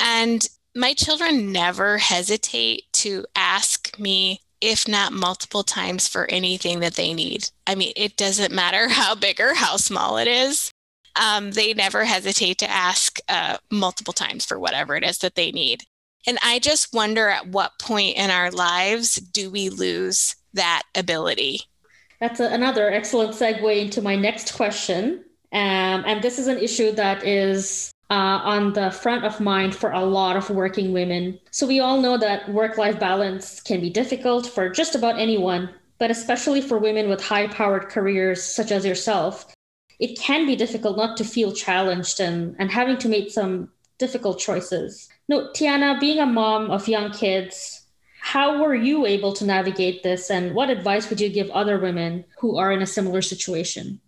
And 0.00 0.46
my 0.74 0.92
children 0.92 1.52
never 1.52 1.98
hesitate 1.98 2.92
to 2.94 3.26
ask 3.36 3.98
me, 3.98 4.40
if 4.60 4.86
not 4.86 5.12
multiple 5.12 5.62
times, 5.62 6.08
for 6.08 6.30
anything 6.30 6.80
that 6.80 6.94
they 6.94 7.14
need. 7.14 7.50
I 7.66 7.74
mean, 7.74 7.92
it 7.96 8.16
doesn't 8.16 8.54
matter 8.54 8.88
how 8.90 9.14
big 9.14 9.40
or 9.40 9.54
how 9.54 9.76
small 9.76 10.16
it 10.18 10.28
is. 10.28 10.70
Um, 11.16 11.50
they 11.52 11.74
never 11.74 12.04
hesitate 12.04 12.58
to 12.58 12.70
ask 12.70 13.18
uh, 13.28 13.58
multiple 13.70 14.12
times 14.12 14.44
for 14.44 14.58
whatever 14.58 14.94
it 14.96 15.04
is 15.04 15.18
that 15.18 15.34
they 15.34 15.50
need. 15.50 15.82
And 16.26 16.38
I 16.42 16.58
just 16.58 16.94
wonder 16.94 17.28
at 17.28 17.48
what 17.48 17.78
point 17.80 18.16
in 18.16 18.30
our 18.30 18.50
lives 18.50 19.14
do 19.14 19.50
we 19.50 19.70
lose 19.70 20.36
that 20.54 20.82
ability? 20.94 21.62
That's 22.20 22.40
a, 22.40 22.52
another 22.52 22.90
excellent 22.90 23.32
segue 23.32 23.80
into 23.80 24.02
my 24.02 24.16
next 24.16 24.54
question. 24.54 25.24
Um, 25.52 26.04
and 26.06 26.22
this 26.22 26.38
is 26.38 26.46
an 26.46 26.58
issue 26.58 26.92
that 26.92 27.26
is 27.26 27.90
uh, 28.10 28.40
on 28.44 28.72
the 28.72 28.90
front 28.90 29.24
of 29.24 29.40
mind 29.40 29.74
for 29.74 29.92
a 29.92 30.04
lot 30.04 30.36
of 30.36 30.50
working 30.50 30.92
women. 30.92 31.38
So, 31.50 31.66
we 31.66 31.80
all 31.80 32.00
know 32.00 32.18
that 32.18 32.48
work 32.52 32.76
life 32.76 32.98
balance 32.98 33.60
can 33.60 33.80
be 33.80 33.90
difficult 33.90 34.46
for 34.46 34.68
just 34.68 34.94
about 34.94 35.18
anyone, 35.18 35.70
but 35.98 36.10
especially 36.10 36.60
for 36.60 36.78
women 36.78 37.08
with 37.08 37.22
high 37.22 37.46
powered 37.46 37.88
careers 37.88 38.42
such 38.42 38.72
as 38.72 38.84
yourself. 38.84 39.54
it 40.00 40.18
can 40.18 40.46
be 40.46 40.56
difficult 40.56 40.96
not 40.96 41.16
to 41.18 41.24
feel 41.24 41.52
challenged 41.52 42.20
and, 42.20 42.56
and 42.58 42.70
having 42.70 42.96
to 42.96 43.08
make 43.08 43.30
some 43.30 43.68
difficult 43.98 44.38
choices. 44.38 45.08
No, 45.28 45.50
Tiana, 45.52 46.00
being 46.00 46.18
a 46.18 46.26
mom 46.26 46.70
of 46.70 46.88
young 46.88 47.12
kids, 47.12 47.86
how 48.18 48.60
were 48.62 48.74
you 48.74 49.06
able 49.06 49.32
to 49.34 49.44
navigate 49.44 50.02
this 50.02 50.30
and 50.30 50.54
what 50.54 50.70
advice 50.70 51.08
would 51.08 51.20
you 51.20 51.28
give 51.28 51.50
other 51.50 51.78
women 51.78 52.24
who 52.38 52.56
are 52.56 52.72
in 52.72 52.82
a 52.82 52.86
similar 52.86 53.22
situation? 53.22 54.00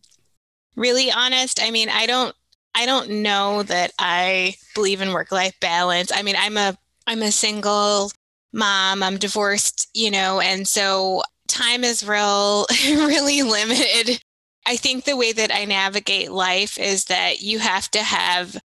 Really 0.76 1.12
honest, 1.12 1.62
I 1.62 1.70
mean, 1.70 1.90
I 1.90 2.06
don't 2.06 2.34
I 2.82 2.86
don't 2.86 3.22
know 3.22 3.62
that 3.62 3.92
I 3.96 4.56
believe 4.74 5.00
in 5.00 5.12
work-life 5.12 5.54
balance. 5.60 6.10
I 6.12 6.22
mean, 6.22 6.34
I'm 6.36 6.56
a 6.56 6.76
I'm 7.06 7.22
a 7.22 7.30
single 7.30 8.10
mom, 8.52 9.04
I'm 9.04 9.18
divorced, 9.18 9.88
you 9.94 10.10
know, 10.10 10.40
and 10.40 10.66
so 10.66 11.22
time 11.46 11.84
is 11.84 12.04
real 12.04 12.66
really 12.84 13.42
limited. 13.42 14.20
I 14.66 14.74
think 14.74 15.04
the 15.04 15.16
way 15.16 15.30
that 15.30 15.54
I 15.54 15.64
navigate 15.64 16.32
life 16.32 16.76
is 16.76 17.04
that 17.04 17.40
you 17.40 17.60
have 17.60 17.88
to 17.92 18.02
have 18.02 18.56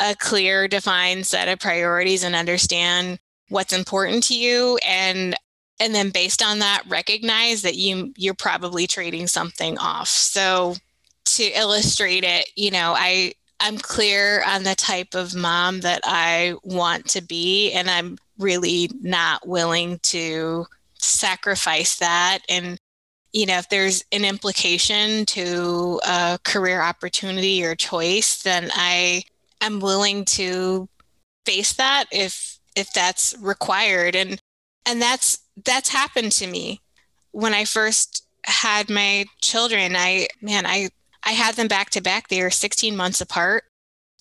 a 0.00 0.16
clear, 0.16 0.66
defined 0.66 1.28
set 1.28 1.46
of 1.46 1.60
priorities 1.60 2.24
and 2.24 2.34
understand 2.34 3.20
what's 3.50 3.72
important 3.72 4.24
to 4.24 4.36
you 4.36 4.80
and 4.84 5.36
and 5.78 5.94
then 5.94 6.10
based 6.10 6.42
on 6.42 6.58
that 6.58 6.82
recognize 6.88 7.62
that 7.62 7.76
you 7.76 8.12
you're 8.16 8.34
probably 8.34 8.88
trading 8.88 9.28
something 9.28 9.78
off. 9.78 10.08
So 10.08 10.74
to 11.36 11.44
illustrate 11.44 12.24
it 12.24 12.50
you 12.56 12.70
know 12.70 12.94
i 12.96 13.32
i'm 13.60 13.78
clear 13.78 14.42
on 14.46 14.64
the 14.64 14.74
type 14.74 15.14
of 15.14 15.34
mom 15.34 15.80
that 15.80 16.00
i 16.04 16.54
want 16.62 17.06
to 17.06 17.20
be 17.20 17.72
and 17.72 17.90
i'm 17.90 18.16
really 18.38 18.90
not 19.00 19.46
willing 19.46 19.98
to 20.02 20.66
sacrifice 20.98 21.96
that 21.96 22.40
and 22.48 22.78
you 23.32 23.46
know, 23.46 23.58
if 23.58 23.68
there's 23.68 24.04
an 24.12 24.24
implication 24.24 25.24
to 25.26 26.00
a 26.06 26.38
career 26.44 26.82
opportunity 26.82 27.64
or 27.64 27.74
choice, 27.74 28.42
then 28.42 28.70
I 28.74 29.22
am 29.60 29.80
willing 29.80 30.24
to 30.26 30.88
face 31.46 31.72
that 31.74 32.06
if 32.10 32.58
if 32.76 32.92
that's 32.92 33.34
required. 33.40 34.16
And 34.16 34.40
and 34.84 35.00
that's 35.00 35.38
that's 35.64 35.90
happened 35.90 36.32
to 36.32 36.46
me. 36.46 36.80
When 37.30 37.54
I 37.54 37.64
first 37.64 38.26
had 38.44 38.90
my 38.90 39.26
children, 39.40 39.94
I 39.96 40.28
man, 40.40 40.66
I 40.66 40.88
I 41.30 41.34
had 41.34 41.54
them 41.54 41.68
back 41.68 41.90
to 41.90 42.00
back. 42.00 42.26
They 42.26 42.42
were 42.42 42.50
16 42.50 42.96
months 42.96 43.20
apart. 43.20 43.62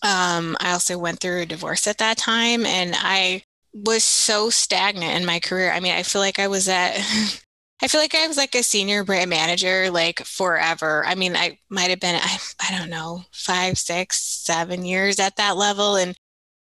Um, 0.04 0.56
I 0.60 0.74
also 0.74 0.95
went 1.00 1.19
through 1.19 1.41
a 1.41 1.45
divorce 1.48 1.88
at 1.88 1.98
that 1.98 2.17
time 2.17 2.67
and 2.67 2.93
I 2.95 3.41
was 3.74 4.04
so 4.04 4.52
stagnant 4.52 5.19
in 5.19 5.26
my 5.26 5.39
career. 5.39 5.72
I 5.72 5.80
mean, 5.80 5.93
I 5.93 6.04
feel 6.04 6.22
like 6.22 6.38
I 6.38 6.48
was 6.48 6.69
at 6.69 7.00
I 7.82 7.88
feel 7.88 8.00
like 8.00 8.13
I 8.13 8.28
was 8.28 8.38
like 8.38 8.54
a 8.54 8.62
senior 8.62 9.04
brand 9.04 9.32
manager 9.32 9.89
like 9.89 10.19
forever. 10.19 11.04
I 11.04 11.15
mean, 11.15 11.36
I 11.36 11.58
might 11.67 11.89
have 11.89 12.00
been, 12.00 12.15
I, 12.15 12.38
I 12.60 12.78
don't 12.78 12.91
know, 12.91 13.24
five, 13.32 13.80
six, 13.80 14.22
seven 14.22 14.86
years 14.86 15.19
at 15.19 15.38
that 15.38 15.58
level. 15.58 15.95
And 15.95 16.15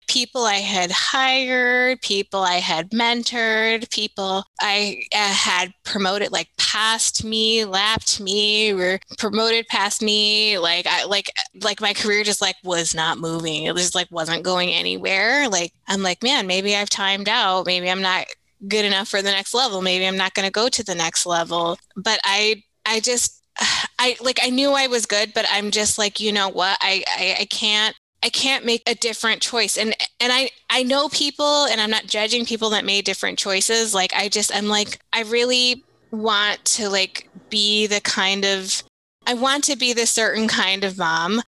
people 0.08 0.44
I 0.46 0.56
had 0.56 0.92
hired, 0.92 2.02
people 2.02 2.42
I 2.42 2.56
had 2.56 2.92
mentored, 2.92 3.89
people 3.89 4.44
I 4.62 5.04
uh, 5.13 5.34
had 5.34 5.74
promoted 5.84 6.32
like 6.32 6.50
past 6.58 7.24
me, 7.24 7.66
lapped 7.66 8.20
me, 8.20 8.74
were 8.74 9.00
promoted 9.18 9.68
past 9.68 10.02
me. 10.02 10.58
Like 10.58 10.88
I 10.88 11.06
like 11.06 11.32
like 11.62 11.82
my 11.82 11.94
career 11.94 12.24
just 12.24 12.42
like 12.42 12.56
was 12.63 12.94
not 12.96 13.18
moving. 13.18 13.63
It 13.63 13.76
just 13.76 13.96
like 13.96 14.12
wasn't 14.12 14.44
going 14.44 14.70
anywhere. 14.70 15.50
Like 15.50 15.72
I'm 15.88 16.04
like, 16.04 16.24
man, 16.24 16.48
maybe 16.48 16.76
I've 16.76 16.89
timed 16.89 17.30
out. 17.30 17.66
Maybe 17.66 17.89
I'm 17.89 18.02
not 18.02 18.26
good 18.68 18.86
enough 18.86 19.08
for 19.08 19.22
the 19.22 19.32
next 19.32 19.54
level. 19.54 19.82
Maybe 19.82 20.08
I'm 20.08 20.18
not 20.18 20.34
going 20.34 20.46
to 20.46 20.52
go 20.52 20.70
to 20.70 20.84
the 20.84 20.96
next 20.96 21.26
level. 21.26 21.78
But 21.96 22.20
I, 22.24 22.63
I 22.86 23.00
just, 23.00 23.42
I 24.00 24.16
like, 24.22 24.39
I 24.42 24.50
knew 24.50 24.72
I 24.72 24.88
was 24.88 25.06
good, 25.06 25.34
but 25.34 25.46
I'm 25.52 25.72
just 25.72 25.98
like, 25.98 26.20
you 26.20 26.32
know 26.32 26.50
what? 26.50 26.78
I, 26.82 27.04
I, 27.08 27.38
I 27.42 27.46
can't, 27.46 27.96
I 28.23 28.29
can't 28.29 28.65
make 28.65 28.83
a 28.88 28.95
different 28.95 29.41
choice. 29.41 29.77
And, 29.77 29.93
and 30.21 30.31
I, 30.31 30.49
I 30.69 30.83
know 30.83 31.09
people 31.09 31.65
and 31.65 31.81
I'm 31.81 31.89
not 31.89 32.07
judging 32.07 32.45
people 32.45 32.69
that 32.69 32.86
made 32.86 33.03
different 33.03 33.38
choices. 33.38 33.93
Like, 33.93 34.13
I 34.15 34.29
just, 34.29 34.55
I'm 34.55 34.69
like, 34.69 34.99
I 35.12 35.23
really 35.23 35.83
want 36.12 36.63
to 36.65 36.89
like 36.89 37.29
be 37.49 37.86
the 37.86 37.99
kind 37.99 38.45
of, 38.45 38.81
I 39.27 39.33
want 39.33 39.65
to 39.65 39.75
be 39.75 39.91
the 39.91 40.05
certain 40.05 40.47
kind 40.47 40.86
of 40.86 40.97
mom. 40.97 41.41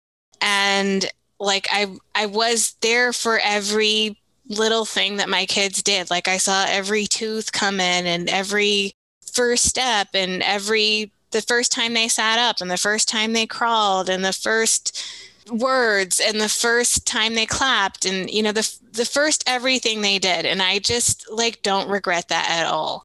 And 0.41 1.05
like, 1.39 1.69
I, 1.71 1.95
I 2.15 2.27
was 2.27 2.75
there 2.81 3.13
for 3.13 3.39
every 3.39 4.17
little 4.49 4.87
thing 4.87 5.19
that 5.19 5.29
my 5.29 5.45
kids 5.45 5.83
did. 5.83 6.11
Like 6.11 6.27
I 6.27 6.39
saw 6.39 6.65
every 6.67 7.07
tooth 7.07 7.53
come 7.53 7.81
in 7.81 8.07
and 8.07 8.31
every 8.31 8.93
first 9.31 9.65
step 9.67 10.09
and 10.15 10.43
every 10.43 11.13
the 11.33 11.43
first 11.43 11.73
time 11.73 11.95
they 11.95 12.09
sat 12.09 12.39
up 12.39 12.61
and 12.61 12.71
the 12.71 12.77
first 12.77 13.09
time 13.09 13.33
they 13.33 13.47
crawled 13.47 14.11
and 14.11 14.25
the 14.25 14.35
first 14.35 15.03
words 15.51 16.21
and 16.21 16.41
the 16.41 16.49
first 16.49 17.07
time 17.07 17.35
they 17.35 17.47
clapped 17.47 18.05
and 18.05 18.31
you 18.31 18.43
know 18.43 18.53
the 18.53 18.79
the 18.93 19.05
first 19.05 19.43
everything 19.47 20.01
they 20.01 20.19
did 20.19 20.47
and 20.47 20.63
I 20.63 20.79
just 20.79 21.31
like 21.31 21.63
don't 21.63 21.89
regret 21.91 22.29
that 22.29 22.49
at 22.51 22.67
all. 22.67 23.05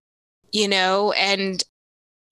You 0.51 0.67
know, 0.67 1.11
and 1.13 1.63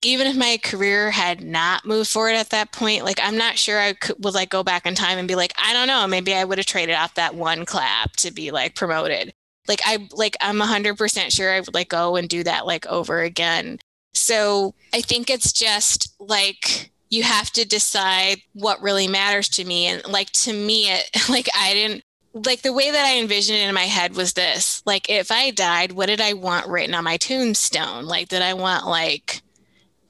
even 0.06 0.28
if 0.28 0.36
my 0.36 0.60
career 0.64 1.12
had 1.12 1.44
not 1.44 1.86
moved 1.86 2.10
forward 2.10 2.36
at 2.36 2.52
that 2.52 2.72
point, 2.72 3.04
like 3.04 3.20
I'm 3.22 3.38
not 3.38 3.58
sure 3.58 3.80
I 3.80 3.94
could 3.94 4.24
would 4.24 4.34
like 4.34 4.50
go 4.50 4.64
back 4.64 4.86
in 4.86 4.96
time 4.96 5.18
and 5.18 5.28
be 5.28 5.36
like, 5.36 5.54
I 5.58 5.74
don't 5.74 5.88
know, 5.88 6.08
maybe 6.08 6.34
I 6.34 6.44
would 6.44 6.60
have 6.60 6.68
traded 6.68 6.96
off 6.96 7.16
that 7.16 7.36
one 7.36 7.66
clap 7.66 8.16
to 8.18 8.32
be 8.32 8.52
like 8.52 8.76
promoted. 8.76 9.34
Like 9.68 9.82
I 9.86 10.08
like 10.14 10.38
I'm 10.42 10.60
hundred 10.60 10.98
percent 10.98 11.32
sure 11.32 11.52
I 11.52 11.60
would 11.60 11.74
like 11.74 11.90
go 11.90 12.16
and 12.16 12.30
do 12.30 12.44
that 12.44 12.66
like 12.66 12.86
over 12.86 13.22
again. 13.22 13.80
So 14.14 14.76
I 14.94 15.02
think 15.02 15.30
it's 15.30 15.52
just 15.52 16.14
like 16.20 16.92
you 17.10 17.24
have 17.24 17.52
to 17.52 17.66
decide 17.66 18.38
what 18.54 18.82
really 18.82 19.08
matters 19.08 19.50
to 19.50 19.66
me. 19.66 19.88
And 19.88 20.06
like 20.08 20.32
to 20.32 20.54
me 20.54 20.92
it 20.92 21.10
like 21.30 21.50
I 21.56 21.74
didn't 21.74 22.04
like 22.34 22.64
the 22.64 22.74
way 22.74 22.92
that 22.92 23.06
I 23.06 23.18
envisioned 23.20 23.60
it 23.60 23.68
in 23.68 23.74
my 23.74 23.84
head 23.84 24.16
was 24.16 24.34
this 24.34 24.82
like 24.86 25.10
if 25.10 25.32
I 25.32 25.52
died, 25.52 25.94
what 25.94 26.08
did 26.08 26.22
I 26.22 26.34
want 26.34 26.68
written 26.68 26.96
on 26.96 27.04
my 27.04 27.18
tombstone? 27.18 28.06
Like 28.06 28.28
did 28.28 28.42
I 28.42 28.54
want 28.54 28.86
like 28.86 29.42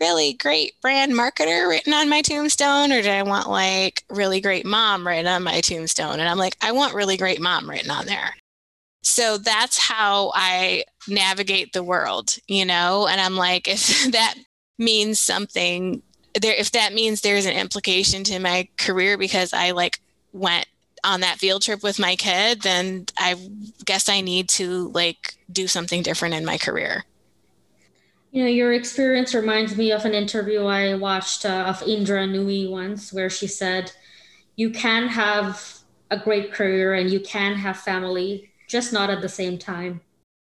really 0.02 0.34
great 0.34 0.74
brand 0.82 1.14
marketer 1.14 1.70
written 1.70 1.94
on 1.94 2.10
my 2.10 2.22
tombstone 2.22 2.92
or 2.92 3.02
did 3.02 3.12
I 3.12 3.24
want 3.24 3.50
like 3.50 4.04
really 4.10 4.42
great 4.42 4.66
mom 4.66 5.08
written 5.08 5.28
on 5.28 5.44
my 5.44 5.62
tombstone? 5.62 6.20
And 6.20 6.28
I'm 6.28 6.38
like, 6.38 6.58
I 6.62 6.72
want 6.72 6.96
really 6.96 7.18
great 7.18 7.42
mom 7.42 7.70
written 7.70 7.92
on 7.92 8.06
there. 8.06 8.34
So 9.04 9.38
that's 9.38 9.78
how 9.78 10.32
I 10.34 10.84
navigate 11.08 11.74
the 11.74 11.84
world, 11.84 12.38
you 12.48 12.66
know? 12.66 13.08
And 13.08 13.22
I'm 13.22 13.36
like, 13.36 13.68
if 13.68 14.06
that 14.12 14.36
means 14.80 15.20
something 15.20 16.02
there, 16.42 16.54
if 16.54 16.72
that 16.72 16.94
means 16.94 17.22
there's 17.22 17.46
an 17.46 17.56
implication 17.56 18.24
to 18.26 18.40
my 18.40 18.68
career 18.78 19.18
because 19.18 19.54
I 19.54 19.72
like 19.72 20.00
went 20.34 20.68
on 21.04 21.22
that 21.22 21.38
field 21.38 21.62
trip 21.62 21.84
with 21.84 22.00
my 22.00 22.16
kid, 22.16 22.62
then 22.62 23.06
I 23.18 23.36
guess 23.86 24.10
I 24.10 24.22
need 24.22 24.50
to 24.50 24.90
like 24.90 25.36
do 25.52 25.68
something 25.68 26.02
different 26.02 26.36
in 26.36 26.46
my 26.46 26.58
career. 26.58 27.06
You 28.32 28.44
know, 28.44 28.50
your 28.50 28.74
experience 28.74 29.34
reminds 29.34 29.78
me 29.78 29.92
of 29.94 30.04
an 30.04 30.14
interview 30.14 30.66
I 30.66 30.96
watched 30.96 31.46
uh, 31.46 31.66
of 31.68 31.82
Indra 31.84 32.28
Nooyi 32.28 32.70
once, 32.70 33.14
where 33.14 33.30
she 33.30 33.48
said, 33.48 33.94
"You 34.58 34.72
can 34.72 35.08
have 35.08 35.78
a 36.12 36.18
great 36.18 36.52
career 36.52 36.96
and 36.96 37.10
you 37.10 37.22
can 37.22 37.56
have 37.56 37.78
family, 37.78 38.50
just 38.68 38.92
not 38.92 39.10
at 39.10 39.22
the 39.22 39.30
same 39.30 39.58
time." 39.58 40.02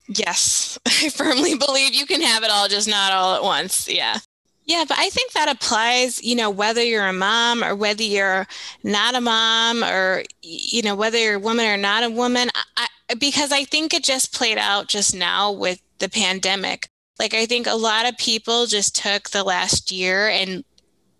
Yes, 0.08 0.78
I 0.86 1.08
firmly 1.08 1.54
believe 1.54 1.94
you 1.94 2.04
can 2.04 2.20
have 2.20 2.42
it 2.42 2.50
all, 2.50 2.68
just 2.68 2.88
not 2.88 3.12
all 3.12 3.34
at 3.34 3.42
once. 3.42 3.88
Yeah. 3.88 4.18
Yeah, 4.64 4.84
but 4.86 4.98
I 4.98 5.08
think 5.10 5.32
that 5.32 5.48
applies, 5.48 6.22
you 6.22 6.36
know, 6.36 6.50
whether 6.50 6.82
you're 6.82 7.06
a 7.06 7.12
mom 7.12 7.64
or 7.64 7.74
whether 7.74 8.02
you're 8.02 8.46
not 8.84 9.14
a 9.14 9.20
mom 9.20 9.82
or, 9.82 10.22
you 10.42 10.82
know, 10.82 10.94
whether 10.94 11.18
you're 11.18 11.34
a 11.34 11.40
woman 11.40 11.66
or 11.66 11.76
not 11.76 12.04
a 12.04 12.10
woman. 12.10 12.50
I, 12.76 12.86
because 13.18 13.50
I 13.52 13.64
think 13.64 13.92
it 13.92 14.04
just 14.04 14.32
played 14.32 14.58
out 14.58 14.86
just 14.88 15.14
now 15.14 15.50
with 15.50 15.82
the 15.98 16.08
pandemic. 16.08 16.88
Like, 17.18 17.34
I 17.34 17.46
think 17.46 17.66
a 17.66 17.74
lot 17.74 18.08
of 18.08 18.16
people 18.16 18.66
just 18.66 18.94
took 18.94 19.30
the 19.30 19.42
last 19.42 19.90
year 19.90 20.28
and 20.28 20.64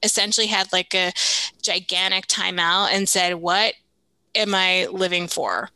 essentially 0.02 0.46
had 0.46 0.72
like 0.72 0.94
a 0.94 1.12
gigantic 1.60 2.26
timeout 2.26 2.90
and 2.92 3.08
said, 3.08 3.34
What 3.34 3.74
am 4.34 4.54
I 4.54 4.86
living 4.86 5.26
for? 5.26 5.70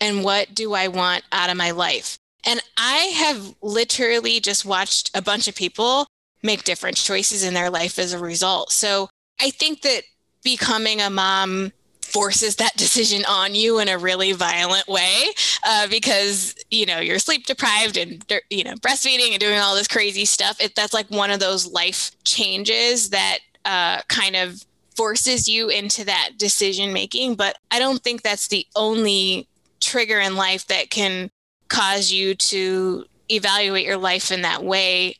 And 0.00 0.24
what 0.24 0.54
do 0.54 0.72
I 0.74 0.88
want 0.88 1.24
out 1.30 1.50
of 1.50 1.56
my 1.56 1.70
life? 1.70 2.18
And 2.44 2.60
I 2.76 3.12
have 3.16 3.54
literally 3.62 4.40
just 4.40 4.64
watched 4.64 5.10
a 5.14 5.22
bunch 5.22 5.46
of 5.46 5.54
people 5.54 6.06
make 6.42 6.64
different 6.64 6.96
choices 6.96 7.44
in 7.44 7.54
their 7.54 7.70
life 7.70 7.98
as 7.98 8.12
a 8.12 8.18
result. 8.18 8.72
So 8.72 9.08
I 9.40 9.50
think 9.50 9.82
that 9.82 10.02
becoming 10.42 11.00
a 11.00 11.10
mom 11.10 11.72
forces 12.00 12.56
that 12.56 12.72
decision 12.76 13.24
on 13.28 13.54
you 13.54 13.78
in 13.78 13.88
a 13.88 13.98
really 13.98 14.32
violent 14.32 14.86
way 14.86 15.26
uh, 15.64 15.88
because 15.88 16.54
you 16.70 16.84
know 16.84 16.98
you're 16.98 17.18
sleep 17.18 17.46
deprived 17.46 17.96
and 17.96 18.24
you 18.50 18.64
know 18.64 18.74
breastfeeding 18.74 19.30
and 19.30 19.40
doing 19.40 19.58
all 19.58 19.74
this 19.74 19.88
crazy 19.88 20.24
stuff. 20.24 20.60
It, 20.60 20.74
that's 20.74 20.94
like 20.94 21.10
one 21.10 21.30
of 21.30 21.40
those 21.40 21.66
life 21.66 22.12
changes 22.24 23.10
that 23.10 23.38
uh, 23.64 24.02
kind 24.08 24.36
of 24.36 24.64
forces 24.96 25.48
you 25.48 25.70
into 25.70 26.04
that 26.04 26.32
decision 26.36 26.92
making. 26.92 27.34
But 27.34 27.56
i 27.70 27.78
don't 27.78 28.02
think 28.02 28.22
that's 28.22 28.48
the 28.48 28.66
only 28.76 29.48
trigger 29.80 30.20
in 30.20 30.36
life 30.36 30.66
that 30.68 30.90
can 30.90 31.30
cause 31.68 32.12
you 32.12 32.34
to 32.34 33.04
evaluate 33.30 33.86
your 33.86 33.96
life 33.96 34.30
in 34.30 34.42
that 34.42 34.62
way 34.62 35.16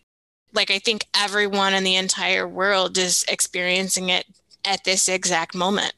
like 0.53 0.71
i 0.71 0.79
think 0.79 1.07
everyone 1.17 1.75
in 1.75 1.85
the 1.85 1.97
entire 1.97 2.47
world 2.47 2.99
is 2.99 3.25
experiencing 3.29 4.09
it 4.09 4.27
at 4.65 4.85
this 4.85 5.09
exact 5.09 5.55
moment. 5.55 5.95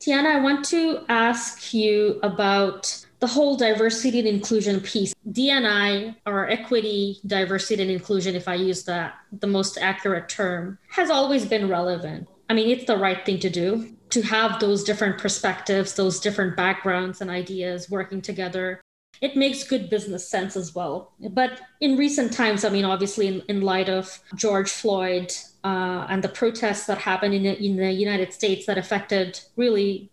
Tiana, 0.00 0.36
I 0.36 0.40
want 0.40 0.64
to 0.66 1.00
ask 1.08 1.72
you 1.72 2.20
about 2.22 3.04
the 3.20 3.26
whole 3.26 3.56
diversity 3.56 4.18
and 4.18 4.28
inclusion 4.28 4.80
piece. 4.80 5.14
D&I 5.32 6.14
or 6.26 6.48
equity, 6.50 7.18
diversity 7.26 7.82
and 7.82 7.90
inclusion, 7.90 8.34
if 8.34 8.46
I 8.46 8.54
use 8.54 8.84
that 8.84 9.14
the 9.32 9.46
most 9.46 9.78
accurate 9.78 10.28
term, 10.28 10.78
has 10.90 11.10
always 11.10 11.46
been 11.46 11.68
relevant. 11.68 12.28
I 12.50 12.54
mean, 12.54 12.68
it's 12.68 12.84
the 12.84 12.98
right 12.98 13.24
thing 13.24 13.40
to 13.40 13.50
do 13.50 13.96
to 14.10 14.22
have 14.22 14.60
those 14.60 14.84
different 14.84 15.18
perspectives, 15.18 15.94
those 15.94 16.20
different 16.20 16.56
backgrounds 16.56 17.20
and 17.20 17.30
ideas 17.30 17.90
working 17.90 18.22
together. 18.22 18.80
It 19.20 19.36
makes 19.36 19.64
good 19.64 19.88
business 19.88 20.28
sense 20.28 20.56
as 20.56 20.74
well. 20.74 21.12
But 21.30 21.60
in 21.80 21.96
recent 21.96 22.32
times, 22.32 22.64
I 22.64 22.68
mean, 22.68 22.84
obviously, 22.84 23.28
in, 23.28 23.42
in 23.48 23.60
light 23.62 23.88
of 23.88 24.18
George 24.34 24.70
Floyd 24.70 25.32
uh, 25.64 26.06
and 26.08 26.22
the 26.22 26.28
protests 26.28 26.86
that 26.86 26.98
happened 26.98 27.34
in 27.34 27.42
the, 27.44 27.62
in 27.62 27.76
the 27.76 27.92
United 27.92 28.32
States 28.32 28.66
that 28.66 28.78
affected 28.78 29.40
really 29.56 30.10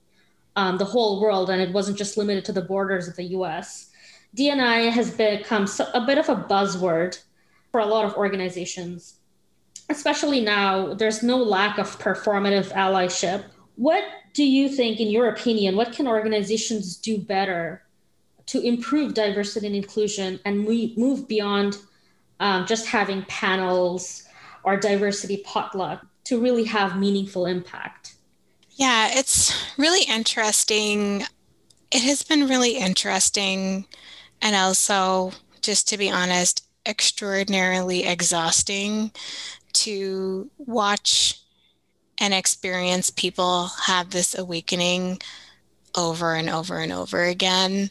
um, 0.56 0.78
the 0.78 0.86
whole 0.86 1.22
world, 1.22 1.50
and 1.50 1.62
it 1.62 1.74
wasn't 1.74 1.98
just 1.98 2.18
limited 2.18 2.46
to 2.46 2.52
the 2.52 2.62
borders 2.62 3.08
of 3.08 3.16
the 3.16 3.24
US, 3.38 3.90
D&I 4.36 4.90
has 4.90 5.12
become 5.12 5.68
a 5.94 6.06
bit 6.06 6.18
of 6.18 6.30
a 6.30 6.36
buzzword 6.36 7.22
for 7.72 7.80
a 7.80 7.86
lot 7.86 8.06
of 8.06 8.16
organizations 8.16 9.16
especially 9.90 10.42
now, 10.42 10.94
there's 10.94 11.24
no 11.24 11.38
lack 11.38 11.78
of 11.78 12.00
performative 12.00 12.72
allyship. 12.74 13.44
What 13.76 14.04
do 14.34 14.44
you 14.44 14.70
think, 14.70 15.00
in 15.00 15.10
your 15.10 15.30
opinion, 15.30 15.76
what 15.76 15.94
can 15.94 16.08
organizations 16.08 16.98
do 16.98 17.18
better 17.18 17.84
to 18.48 18.62
improve 18.62 19.14
diversity 19.14 19.68
and 19.68 19.76
inclusion 19.76 20.40
and 20.46 20.66
we 20.66 20.94
move 20.98 21.28
beyond 21.28 21.78
um, 22.40 22.66
just 22.66 22.88
having 22.88 23.24
panels 23.24 24.24
or 24.64 24.78
diversity 24.78 25.38
potluck 25.46 26.06
to 26.26 26.42
really 26.42 26.64
have 26.64 26.98
meaningful 26.98 27.46
impact? 27.46 28.16
Yeah, 28.72 29.10
it's 29.12 29.54
really 29.78 30.06
interesting. 30.10 31.24
It 31.92 32.02
has 32.02 32.24
been 32.24 32.48
really 32.48 32.78
interesting 32.78 33.86
and 34.42 34.56
also, 34.56 35.32
just 35.62 35.88
to 35.90 35.98
be 35.98 36.10
honest, 36.10 36.68
extraordinarily 36.86 38.06
exhausting 38.06 39.12
to 39.74 40.50
watch 40.58 41.40
and 42.20 42.34
experience 42.34 43.10
people 43.10 43.68
have 43.86 44.10
this 44.10 44.38
awakening 44.38 45.20
over 45.96 46.34
and 46.36 46.50
over 46.50 46.80
and 46.80 46.92
over 46.92 47.24
again 47.24 47.90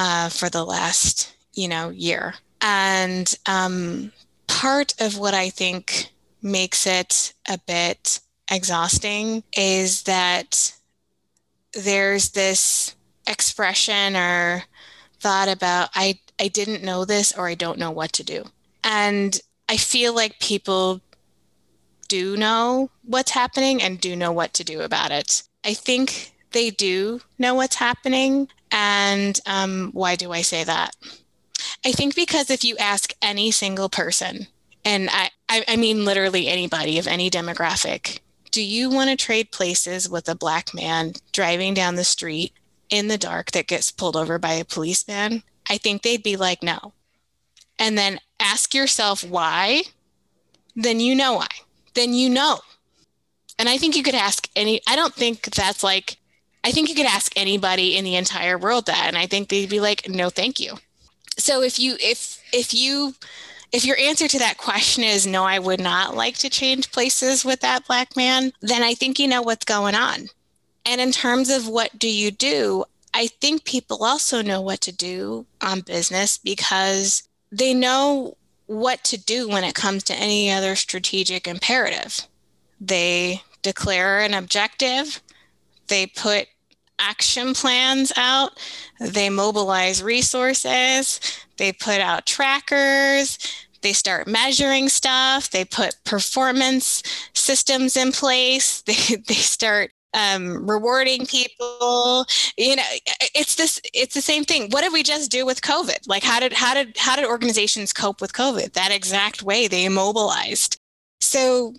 uh, 0.00 0.28
for 0.30 0.48
the 0.48 0.64
last 0.64 1.34
you 1.52 1.68
know 1.68 1.90
year 1.90 2.34
and 2.62 3.38
um, 3.46 4.10
part 4.48 4.94
of 5.00 5.18
what 5.18 5.34
i 5.34 5.48
think 5.50 6.10
makes 6.42 6.86
it 6.86 7.34
a 7.48 7.58
bit 7.66 8.20
exhausting 8.50 9.44
is 9.56 10.02
that 10.04 10.74
there's 11.74 12.30
this 12.30 12.96
expression 13.26 14.16
or 14.16 14.64
thought 15.20 15.48
about 15.48 15.90
i 15.94 16.18
i 16.40 16.48
didn't 16.48 16.82
know 16.82 17.04
this 17.04 17.32
or 17.36 17.46
i 17.46 17.54
don't 17.54 17.78
know 17.78 17.90
what 17.90 18.12
to 18.12 18.24
do 18.24 18.42
and 18.82 19.40
i 19.68 19.76
feel 19.76 20.14
like 20.14 20.40
people 20.40 21.00
do 22.10 22.36
know 22.36 22.90
what's 23.04 23.30
happening 23.30 23.80
and 23.80 24.00
do 24.00 24.16
know 24.16 24.32
what 24.32 24.52
to 24.52 24.64
do 24.64 24.80
about 24.80 25.12
it. 25.12 25.44
I 25.64 25.74
think 25.74 26.34
they 26.50 26.70
do 26.70 27.20
know 27.38 27.54
what's 27.54 27.76
happening. 27.76 28.48
And 28.72 29.38
um, 29.46 29.90
why 29.92 30.16
do 30.16 30.32
I 30.32 30.42
say 30.42 30.64
that? 30.64 30.96
I 31.84 31.92
think 31.92 32.14
because 32.14 32.50
if 32.50 32.64
you 32.64 32.76
ask 32.78 33.12
any 33.20 33.50
single 33.50 33.88
person, 33.88 34.46
and 34.84 35.08
I, 35.10 35.30
I, 35.48 35.64
I 35.68 35.76
mean 35.76 36.04
literally 36.04 36.48
anybody 36.48 36.98
of 36.98 37.06
any 37.06 37.30
demographic, 37.30 38.20
do 38.50 38.62
you 38.62 38.90
want 38.90 39.10
to 39.10 39.16
trade 39.16 39.52
places 39.52 40.08
with 40.08 40.28
a 40.28 40.34
black 40.34 40.74
man 40.74 41.12
driving 41.32 41.74
down 41.74 41.94
the 41.94 42.04
street 42.04 42.52
in 42.88 43.08
the 43.08 43.18
dark 43.18 43.52
that 43.52 43.68
gets 43.68 43.90
pulled 43.90 44.16
over 44.16 44.38
by 44.38 44.52
a 44.52 44.64
policeman? 44.64 45.42
I 45.68 45.78
think 45.78 46.02
they'd 46.02 46.22
be 46.22 46.36
like, 46.36 46.62
no. 46.62 46.92
And 47.78 47.96
then 47.96 48.20
ask 48.40 48.74
yourself 48.74 49.22
why, 49.22 49.82
then 50.74 51.00
you 51.00 51.14
know 51.14 51.34
why 51.34 51.48
then 51.94 52.14
you 52.14 52.28
know. 52.30 52.60
And 53.58 53.68
I 53.68 53.76
think 53.76 53.96
you 53.96 54.02
could 54.02 54.14
ask 54.14 54.48
any, 54.56 54.80
I 54.88 54.96
don't 54.96 55.14
think 55.14 55.42
that's 55.42 55.82
like, 55.82 56.16
I 56.62 56.72
think 56.72 56.88
you 56.88 56.94
could 56.94 57.06
ask 57.06 57.32
anybody 57.36 57.96
in 57.96 58.04
the 58.04 58.16
entire 58.16 58.58
world 58.58 58.86
that. 58.86 59.06
And 59.06 59.16
I 59.16 59.26
think 59.26 59.48
they'd 59.48 59.70
be 59.70 59.80
like, 59.80 60.08
no, 60.08 60.30
thank 60.30 60.60
you. 60.60 60.76
So 61.38 61.62
if 61.62 61.78
you, 61.78 61.96
if, 62.00 62.42
if 62.52 62.74
you, 62.74 63.14
if 63.72 63.84
your 63.84 63.96
answer 63.96 64.28
to 64.28 64.38
that 64.38 64.58
question 64.58 65.04
is 65.04 65.26
no, 65.26 65.44
I 65.44 65.58
would 65.58 65.80
not 65.80 66.16
like 66.16 66.36
to 66.38 66.50
change 66.50 66.92
places 66.92 67.44
with 67.44 67.60
that 67.60 67.86
black 67.86 68.16
man, 68.16 68.52
then 68.60 68.82
I 68.82 68.94
think 68.94 69.18
you 69.18 69.28
know 69.28 69.42
what's 69.42 69.64
going 69.64 69.94
on. 69.94 70.28
And 70.84 71.00
in 71.00 71.12
terms 71.12 71.50
of 71.50 71.68
what 71.68 71.98
do 71.98 72.08
you 72.08 72.30
do, 72.30 72.84
I 73.14 73.26
think 73.26 73.64
people 73.64 74.04
also 74.04 74.42
know 74.42 74.60
what 74.60 74.80
to 74.82 74.92
do 74.92 75.46
on 75.60 75.80
business 75.80 76.38
because 76.38 77.22
they 77.50 77.74
know 77.74 78.36
what 78.66 79.02
to 79.04 79.18
do 79.18 79.48
when 79.48 79.64
it 79.64 79.74
comes 79.74 80.04
to 80.04 80.14
any 80.14 80.50
other 80.50 80.76
strategic 80.76 81.46
imperative. 81.48 82.28
They 82.80 83.42
declare 83.62 84.20
an 84.20 84.32
objective, 84.32 85.20
they 85.90 86.06
put 86.06 86.46
action 86.98 87.52
plans 87.52 88.12
out, 88.16 88.58
they 88.98 89.28
mobilize 89.28 90.02
resources, 90.02 91.20
they 91.58 91.72
put 91.72 92.00
out 92.00 92.24
trackers, 92.26 93.38
they 93.82 93.92
start 93.92 94.26
measuring 94.26 94.88
stuff, 94.88 95.50
they 95.50 95.64
put 95.64 95.96
performance 96.04 97.02
systems 97.34 97.96
in 97.96 98.12
place, 98.12 98.82
they, 98.86 99.16
they 99.16 99.34
start 99.34 99.90
um, 100.12 100.68
rewarding 100.68 101.24
people. 101.26 102.26
You 102.56 102.76
know 102.76 102.82
it's 103.34 103.54
this 103.54 103.80
it's 103.94 104.14
the 104.14 104.20
same 104.20 104.44
thing. 104.44 104.70
What 104.70 104.82
did 104.82 104.92
we 104.92 105.02
just 105.02 105.30
do 105.30 105.46
with 105.46 105.60
covid? 105.60 106.08
Like 106.08 106.24
how 106.24 106.40
did 106.40 106.52
how 106.52 106.74
did 106.74 106.96
how 106.96 107.14
did 107.16 107.26
organizations 107.26 107.92
cope 107.92 108.20
with 108.20 108.32
covid 108.32 108.72
that 108.72 108.90
exact 108.90 109.42
way 109.42 109.68
they 109.68 109.84
immobilized 109.84 110.80
so 111.20 111.74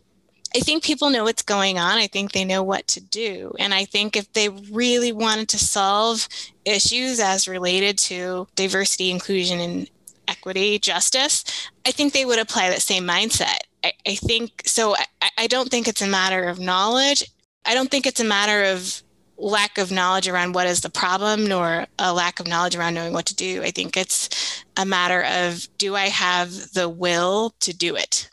i 0.56 0.60
think 0.60 0.84
people 0.84 1.10
know 1.10 1.24
what's 1.24 1.42
going 1.42 1.78
on 1.78 1.98
i 1.98 2.08
think 2.08 2.32
they 2.32 2.46
know 2.46 2.64
what 2.64 2.88
to 2.88 3.02
do 3.02 3.54
and 3.60 3.74
i 3.74 3.86
think 3.86 4.16
if 4.16 4.32
they 4.34 4.50
really 4.50 5.12
wanted 5.12 5.48
to 5.50 5.58
solve 5.58 6.28
issues 6.66 7.20
as 7.20 7.48
related 7.48 7.98
to 7.98 8.48
diversity 8.56 9.12
inclusion 9.12 9.60
and 9.60 9.90
equity 10.28 10.80
justice 10.80 11.44
i 11.86 11.92
think 11.92 12.14
they 12.14 12.26
would 12.26 12.40
apply 12.40 12.70
that 12.70 12.82
same 12.82 13.06
mindset 13.06 13.58
I, 13.84 13.94
I 14.08 14.16
think 14.16 14.64
so. 14.66 14.96
I, 14.96 15.30
I 15.38 15.48
don't 15.48 15.70
think 15.70 15.88
it's 15.88 16.02
a 16.02 16.08
matter 16.08 16.44
of 16.44 16.60
knowledge. 16.60 17.24
I 17.66 17.74
don't 17.74 17.90
think 17.90 18.06
it's 18.06 18.20
a 18.20 18.26
matter 18.26 18.64
of 18.64 19.04
lack 19.38 19.78
of 19.78 19.92
knowledge 19.92 20.28
around 20.28 20.54
what 20.54 20.68
is 20.68 20.82
the 20.82 20.90
problem 20.90 21.48
nor 21.48 21.88
a 21.98 22.14
lack 22.14 22.40
of 22.40 22.48
knowledge 22.48 22.76
around 22.76 22.94
knowing 22.94 23.14
what 23.14 23.26
to 23.28 23.36
do. 23.36 23.64
I 23.64 23.72
think 23.72 23.98
it's 23.98 24.64
a 24.78 24.86
matter 24.86 25.24
of 25.24 25.68
do 25.78 25.96
I 25.96 26.10
have 26.10 26.74
the 26.74 26.88
will 26.88 27.54
to 27.62 27.76
do 27.76 27.96
it? 27.96 28.30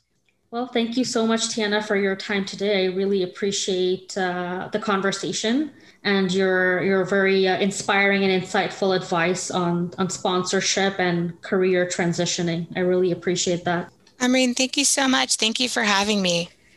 Well, 0.51 0.67
thank 0.67 0.97
you 0.97 1.05
so 1.05 1.27
much, 1.27 1.49
Tiana, 1.49 1.85
for 1.85 1.95
your 1.97 2.17
time 2.17 2.47
today. 2.47 2.85
I 2.85 2.95
really 2.95 3.23
appreciate 3.23 4.17
uh, 4.17 4.71
the 4.73 4.79
conversation 4.79 5.73
and 6.05 6.33
your 6.33 6.83
your 6.83 7.05
very 7.05 7.47
uh, 7.47 7.59
inspiring 7.59 8.25
and 8.25 8.43
insightful 8.43 8.97
advice 8.97 9.51
on 9.51 9.93
on 9.99 10.09
sponsorship 10.09 10.99
and 10.99 11.41
career 11.43 11.87
transitioning. 11.87 12.67
I 12.77 12.81
really 12.81 13.13
appreciate 13.13 13.65
that. 13.65 13.93
I 14.21 14.29
mean, 14.29 14.55
thank 14.55 14.79
you 14.79 14.87
so 14.87 15.07
much. 15.07 15.37
Thank 15.37 15.61
you 15.61 15.69
for 15.69 15.83
having 15.83 16.23
me. 16.23 16.49